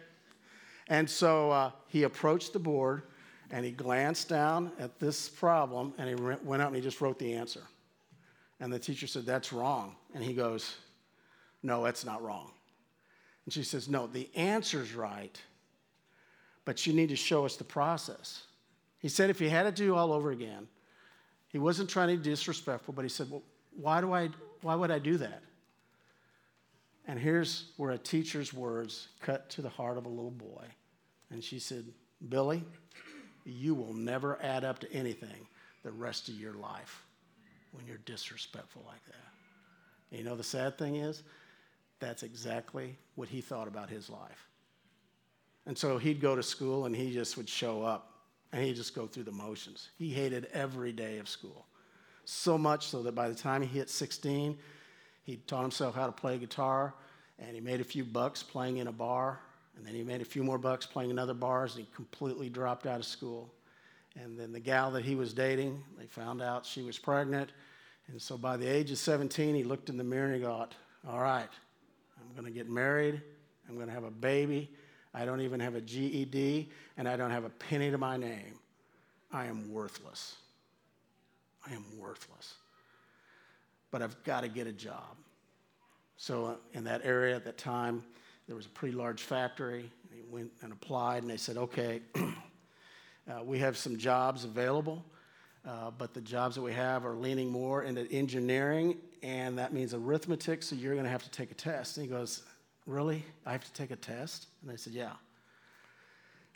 And 0.88 1.08
so 1.08 1.50
uh, 1.50 1.70
he 1.88 2.02
approached 2.02 2.52
the 2.52 2.58
board 2.58 3.02
and 3.50 3.64
he 3.64 3.70
glanced 3.70 4.28
down 4.28 4.72
at 4.78 4.98
this 4.98 5.28
problem 5.28 5.92
and 5.98 6.08
he 6.08 6.14
went 6.14 6.62
up 6.62 6.68
and 6.68 6.76
he 6.76 6.82
just 6.82 7.00
wrote 7.00 7.18
the 7.18 7.34
answer. 7.34 7.62
And 8.60 8.72
the 8.72 8.78
teacher 8.78 9.06
said, 9.06 9.26
That's 9.26 9.52
wrong. 9.52 9.96
And 10.14 10.22
he 10.22 10.32
goes, 10.32 10.76
No, 11.62 11.84
that's 11.84 12.04
not 12.04 12.22
wrong. 12.22 12.50
And 13.44 13.52
she 13.52 13.62
says, 13.62 13.88
No, 13.88 14.06
the 14.06 14.28
answer's 14.34 14.94
right, 14.94 15.40
but 16.64 16.86
you 16.86 16.92
need 16.92 17.10
to 17.10 17.16
show 17.16 17.44
us 17.44 17.56
the 17.56 17.64
process. 17.64 18.44
He 18.98 19.08
said 19.08 19.28
if 19.28 19.38
he 19.38 19.48
had 19.48 19.64
to 19.64 19.72
do 19.72 19.94
all 19.94 20.12
over 20.12 20.30
again, 20.30 20.66
he 21.48 21.58
wasn't 21.58 21.90
trying 21.90 22.08
to 22.08 22.16
be 22.16 22.30
disrespectful, 22.30 22.94
but 22.94 23.02
he 23.02 23.08
said, 23.08 23.30
Well, 23.30 23.42
why, 23.76 24.00
do 24.00 24.12
I, 24.12 24.30
why 24.62 24.74
would 24.74 24.90
I 24.90 24.98
do 24.98 25.18
that? 25.18 25.42
And 27.06 27.18
here's 27.18 27.72
where 27.76 27.90
a 27.90 27.98
teacher's 27.98 28.54
words 28.54 29.08
cut 29.20 29.50
to 29.50 29.62
the 29.62 29.68
heart 29.68 29.98
of 29.98 30.06
a 30.06 30.08
little 30.08 30.30
boy. 30.30 30.64
And 31.30 31.44
she 31.44 31.58
said, 31.58 31.84
Billy, 32.28 32.64
you 33.44 33.74
will 33.74 33.92
never 33.92 34.38
add 34.42 34.64
up 34.64 34.78
to 34.80 34.92
anything 34.92 35.46
the 35.82 35.92
rest 35.92 36.28
of 36.28 36.34
your 36.34 36.54
life 36.54 37.04
when 37.72 37.86
you're 37.86 37.98
disrespectful 37.98 38.82
like 38.86 39.04
that. 39.06 39.14
And 40.10 40.20
you 40.20 40.24
know, 40.24 40.36
the 40.36 40.44
sad 40.44 40.78
thing 40.78 40.96
is, 40.96 41.22
that's 42.00 42.22
exactly 42.22 42.96
what 43.14 43.28
he 43.28 43.40
thought 43.40 43.68
about 43.68 43.90
his 43.90 44.08
life. 44.10 44.48
And 45.66 45.76
so 45.76 45.98
he'd 45.98 46.20
go 46.20 46.36
to 46.36 46.42
school 46.42 46.86
and 46.86 46.94
he 46.94 47.12
just 47.12 47.36
would 47.36 47.48
show 47.48 47.82
up 47.82 48.10
and 48.52 48.62
he'd 48.62 48.76
just 48.76 48.94
go 48.94 49.06
through 49.06 49.24
the 49.24 49.32
motions. 49.32 49.88
He 49.98 50.10
hated 50.10 50.48
every 50.52 50.92
day 50.92 51.18
of 51.18 51.28
school. 51.28 51.66
So 52.24 52.56
much 52.56 52.86
so 52.86 53.02
that 53.02 53.14
by 53.14 53.28
the 53.28 53.34
time 53.34 53.62
he 53.62 53.68
hit 53.68 53.90
16, 53.90 54.58
he 55.24 55.36
taught 55.36 55.62
himself 55.62 55.94
how 55.94 56.06
to 56.06 56.12
play 56.12 56.38
guitar 56.38 56.94
and 57.38 57.54
he 57.54 57.60
made 57.60 57.80
a 57.80 57.84
few 57.84 58.04
bucks 58.04 58.42
playing 58.42 58.76
in 58.76 58.86
a 58.86 58.92
bar. 58.92 59.40
And 59.76 59.84
then 59.84 59.94
he 59.94 60.02
made 60.02 60.20
a 60.20 60.24
few 60.24 60.44
more 60.44 60.58
bucks 60.58 60.86
playing 60.86 61.10
in 61.10 61.18
other 61.18 61.34
bars 61.34 61.74
and 61.74 61.84
he 61.84 61.90
completely 61.94 62.48
dropped 62.48 62.86
out 62.86 62.98
of 62.98 63.04
school. 63.04 63.52
And 64.20 64.38
then 64.38 64.52
the 64.52 64.60
gal 64.60 64.90
that 64.92 65.04
he 65.04 65.14
was 65.14 65.32
dating, 65.32 65.82
they 65.98 66.06
found 66.06 66.40
out 66.40 66.64
she 66.64 66.82
was 66.82 66.98
pregnant. 66.98 67.50
And 68.08 68.20
so 68.20 68.36
by 68.36 68.56
the 68.56 68.66
age 68.66 68.90
of 68.90 68.98
17, 68.98 69.54
he 69.54 69.64
looked 69.64 69.88
in 69.88 69.96
the 69.96 70.04
mirror 70.04 70.26
and 70.26 70.36
he 70.36 70.42
thought, 70.42 70.74
All 71.08 71.20
right, 71.20 71.48
I'm 72.20 72.32
going 72.40 72.46
to 72.46 72.56
get 72.56 72.68
married. 72.68 73.20
I'm 73.68 73.76
going 73.76 73.88
to 73.88 73.94
have 73.94 74.04
a 74.04 74.10
baby. 74.10 74.70
I 75.14 75.24
don't 75.24 75.40
even 75.40 75.60
have 75.60 75.76
a 75.76 75.80
GED, 75.80 76.68
and 76.96 77.08
I 77.08 77.16
don't 77.16 77.30
have 77.30 77.44
a 77.44 77.50
penny 77.50 77.90
to 77.90 77.98
my 77.98 78.16
name. 78.16 78.58
I 79.32 79.46
am 79.46 79.72
worthless. 79.72 80.34
I 81.66 81.72
am 81.72 81.84
worthless. 81.96 82.54
But 83.92 84.02
I've 84.02 84.22
got 84.24 84.40
to 84.40 84.48
get 84.48 84.66
a 84.66 84.72
job. 84.72 85.16
So, 86.16 86.46
uh, 86.46 86.54
in 86.72 86.84
that 86.84 87.02
area 87.04 87.36
at 87.36 87.44
that 87.44 87.58
time, 87.58 88.02
there 88.46 88.56
was 88.56 88.66
a 88.66 88.70
pretty 88.70 88.94
large 88.94 89.22
factory. 89.22 89.90
He 90.12 90.22
went 90.30 90.50
and 90.62 90.72
applied, 90.72 91.22
and 91.22 91.30
they 91.30 91.36
said, 91.36 91.56
okay, 91.56 92.00
uh, 92.14 93.42
we 93.42 93.58
have 93.58 93.76
some 93.76 93.96
jobs 93.96 94.44
available, 94.44 95.04
uh, 95.66 95.90
but 95.96 96.12
the 96.12 96.20
jobs 96.20 96.54
that 96.56 96.62
we 96.62 96.72
have 96.72 97.06
are 97.06 97.14
leaning 97.14 97.50
more 97.50 97.84
into 97.84 98.10
engineering, 98.12 98.98
and 99.22 99.58
that 99.58 99.72
means 99.72 99.94
arithmetic, 99.94 100.62
so 100.62 100.76
you're 100.76 100.92
going 100.92 101.04
to 101.04 101.10
have 101.10 101.22
to 101.22 101.30
take 101.30 101.50
a 101.50 101.54
test. 101.54 101.96
And 101.96 102.06
he 102.06 102.12
goes, 102.12 102.42
Really? 102.86 103.24
I 103.46 103.52
have 103.52 103.64
to 103.64 103.72
take 103.72 103.90
a 103.90 103.96
test? 103.96 104.48
And 104.60 104.70
they 104.70 104.76
said, 104.76 104.92
Yeah. 104.92 105.12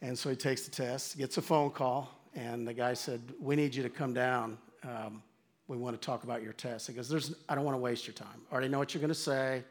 And 0.03 0.17
so 0.17 0.29
he 0.29 0.37
takes 0.37 0.65
the 0.67 0.71
test, 0.71 1.17
gets 1.17 1.39
a 1.39 1.43
phone 1.43 1.71
call, 1.71 2.11
and 2.35 2.69
the 2.69 2.75
guy 2.75 2.93
said, 2.93 3.23
We 3.41 3.57
need 3.57 3.75
you 3.75 3.83
to 3.83 3.89
come 3.89 4.13
down. 4.13 4.59
Um, 4.85 5.23
we 5.69 5.79
want 5.79 6.01
to 6.01 6.05
talk 6.05 6.25
about 6.25 6.43
your 6.43 6.53
test. 6.53 6.87
He 6.87 6.93
goes, 6.93 7.09
There's, 7.09 7.35
I 7.49 7.55
don't 7.55 7.65
want 7.65 7.77
to 7.77 7.81
waste 7.81 8.07
your 8.07 8.15
time. 8.15 8.43
I 8.51 8.53
already 8.53 8.69
know 8.69 8.79
what 8.79 8.93
you're 8.93 9.01
going 9.01 9.09
to 9.09 9.15
say. 9.15 9.65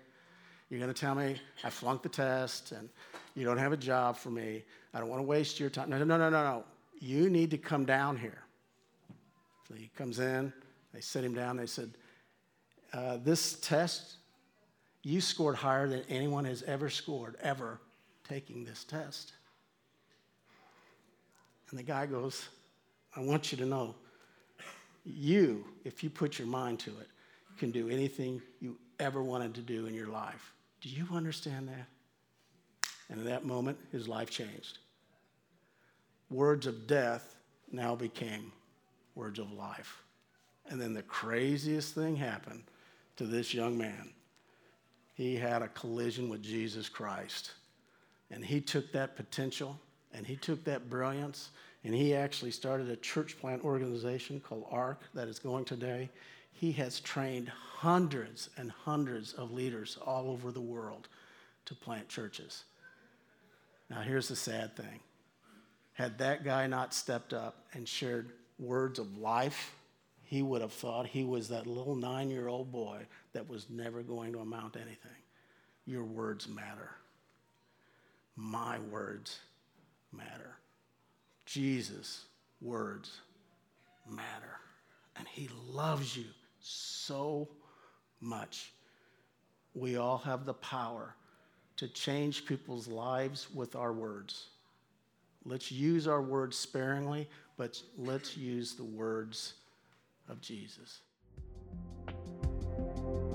You're 0.69 0.79
going 0.79 0.93
to 0.93 0.99
tell 0.99 1.15
me 1.15 1.37
I 1.63 1.69
flunked 1.69 2.03
the 2.03 2.09
test 2.09 2.71
and 2.73 2.89
you 3.35 3.45
don't 3.45 3.57
have 3.57 3.71
a 3.71 3.77
job 3.77 4.17
for 4.17 4.29
me. 4.29 4.63
I 4.93 4.99
don't 4.99 5.09
want 5.09 5.21
to 5.21 5.27
waste 5.27 5.59
your 5.59 5.69
time. 5.69 5.89
No, 5.89 5.97
no, 5.97 6.05
no, 6.05 6.17
no, 6.17 6.29
no. 6.29 6.63
You 6.99 7.29
need 7.29 7.51
to 7.51 7.57
come 7.57 7.85
down 7.85 8.17
here. 8.17 8.43
So 9.67 9.75
he 9.75 9.89
comes 9.95 10.19
in, 10.19 10.51
they 10.93 11.01
sit 11.01 11.23
him 11.23 11.33
down, 11.33 11.57
they 11.57 11.65
said, 11.65 11.91
uh, 12.93 13.17
This 13.17 13.59
test 13.59 14.15
you 15.03 15.21
scored 15.21 15.55
higher 15.55 15.87
than 15.87 16.03
anyone 16.09 16.43
has 16.45 16.63
ever 16.63 16.89
scored, 16.89 17.37
ever, 17.41 17.79
taking 18.27 18.65
this 18.65 18.83
test. 18.83 19.33
And 21.69 21.79
the 21.79 21.83
guy 21.83 22.05
goes, 22.05 22.49
I 23.15 23.21
want 23.21 23.51
you 23.51 23.57
to 23.59 23.65
know, 23.65 23.95
you, 25.05 25.63
if 25.85 26.03
you 26.03 26.09
put 26.09 26.37
your 26.37 26.47
mind 26.47 26.79
to 26.79 26.89
it, 26.89 27.07
can 27.57 27.71
do 27.71 27.89
anything 27.89 28.41
you 28.59 28.77
ever 28.99 29.23
wanted 29.23 29.53
to 29.55 29.61
do 29.61 29.85
in 29.85 29.93
your 29.93 30.07
life. 30.07 30.53
Do 30.81 30.89
you 30.89 31.07
understand 31.13 31.67
that? 31.69 31.87
And 33.09 33.19
in 33.19 33.25
that 33.25 33.45
moment, 33.45 33.77
his 33.91 34.07
life 34.07 34.29
changed. 34.29 34.79
Words 36.29 36.67
of 36.67 36.87
death 36.87 37.35
now 37.71 37.95
became 37.95 38.51
words 39.15 39.39
of 39.39 39.51
life. 39.51 40.03
And 40.69 40.81
then 40.81 40.93
the 40.93 41.03
craziest 41.03 41.95
thing 41.95 42.15
happened 42.15 42.63
to 43.15 43.25
this 43.25 43.53
young 43.53 43.77
man 43.77 44.11
he 45.17 45.35
had 45.35 45.63
a 45.63 45.67
collision 45.69 46.29
with 46.29 46.43
Jesus 46.43 46.87
Christ. 46.87 47.53
And 48.29 48.45
he 48.45 48.61
took 48.61 48.91
that 48.91 49.15
potential 49.15 49.79
and 50.13 50.27
he 50.27 50.35
took 50.35 50.63
that 50.65 50.91
brilliance 50.91 51.49
and 51.83 51.93
he 51.95 52.13
actually 52.13 52.51
started 52.51 52.87
a 52.89 52.95
church 52.97 53.39
plant 53.39 53.65
organization 53.65 54.39
called 54.39 54.67
ARC 54.69 55.01
that 55.15 55.27
is 55.27 55.39
going 55.39 55.65
today. 55.65 56.11
He 56.51 56.71
has 56.73 56.99
trained 56.99 57.51
hundreds 57.77 58.49
and 58.57 58.71
hundreds 58.71 59.33
of 59.33 59.51
leaders 59.51 59.99
all 60.03 60.31
over 60.31 60.51
the 60.51 60.59
world 60.59 61.07
to 61.63 61.75
plant 61.75 62.09
churches. 62.09 62.63
Now, 63.87 64.01
here's 64.01 64.27
the 64.27 64.35
sad 64.35 64.75
thing 64.75 64.99
had 65.93 66.17
that 66.17 66.43
guy 66.43 66.65
not 66.65 66.93
stepped 66.93 67.33
up 67.33 67.65
and 67.73 67.87
shared 67.87 68.31
words 68.57 68.97
of 68.97 69.17
life, 69.17 69.75
he 70.23 70.41
would 70.41 70.61
have 70.61 70.73
thought 70.73 71.05
he 71.05 71.23
was 71.23 71.49
that 71.49 71.67
little 71.67 71.95
nine 71.95 72.31
year 72.31 72.47
old 72.47 72.71
boy 72.71 73.05
that 73.33 73.47
was 73.47 73.69
never 73.69 74.01
going 74.01 74.33
to 74.33 74.39
amount 74.39 74.73
to 74.73 74.79
anything. 74.79 75.11
Your 75.85 76.03
words 76.03 76.47
matter. 76.47 76.95
My 78.35 78.79
words 78.91 79.39
matter. 80.11 80.57
Jesus' 81.45 82.25
words 82.59 83.21
matter. 84.09 84.57
And 85.15 85.27
he 85.27 85.47
loves 85.71 86.17
you 86.17 86.25
so 86.59 87.47
much. 88.21 88.73
We 89.73 89.97
all 89.97 90.19
have 90.19 90.45
the 90.45 90.53
power 90.55 91.15
to 91.77 91.87
change 91.87 92.45
people's 92.45 92.87
lives 92.87 93.47
with 93.53 93.75
our 93.75 93.93
words. 93.93 94.47
Let's 95.45 95.71
use 95.71 96.07
our 96.07 96.21
words 96.21 96.57
sparingly, 96.57 97.29
but 97.55 97.81
let's 97.97 98.35
use 98.35 98.73
the 98.73 98.83
words 98.83 99.53
of 100.27 100.41
Jesus. 100.41 101.01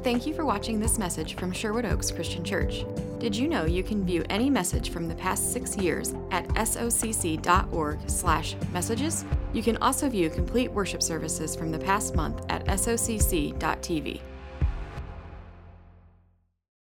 Thank 0.02 0.26
you 0.26 0.34
for 0.34 0.44
watching 0.44 0.80
this 0.80 0.98
message 0.98 1.36
from 1.36 1.52
Sherwood 1.52 1.84
Oaks 1.84 2.10
Christian 2.10 2.42
Church. 2.42 2.84
Did 3.20 3.36
you 3.36 3.46
know 3.46 3.66
you 3.66 3.84
can 3.84 4.04
view 4.04 4.24
any 4.28 4.50
message 4.50 4.90
from 4.90 5.06
the 5.06 5.14
past 5.14 5.52
six 5.52 5.76
years 5.76 6.12
at 6.32 6.48
socc.org/messages? 6.48 9.24
You 9.52 9.62
can 9.62 9.76
also 9.76 10.08
view 10.08 10.28
complete 10.28 10.72
worship 10.72 11.04
services 11.04 11.54
from 11.54 11.70
the 11.70 11.78
past 11.78 12.16
month 12.16 12.44
at 12.48 12.66
socc.tv. 12.66 14.20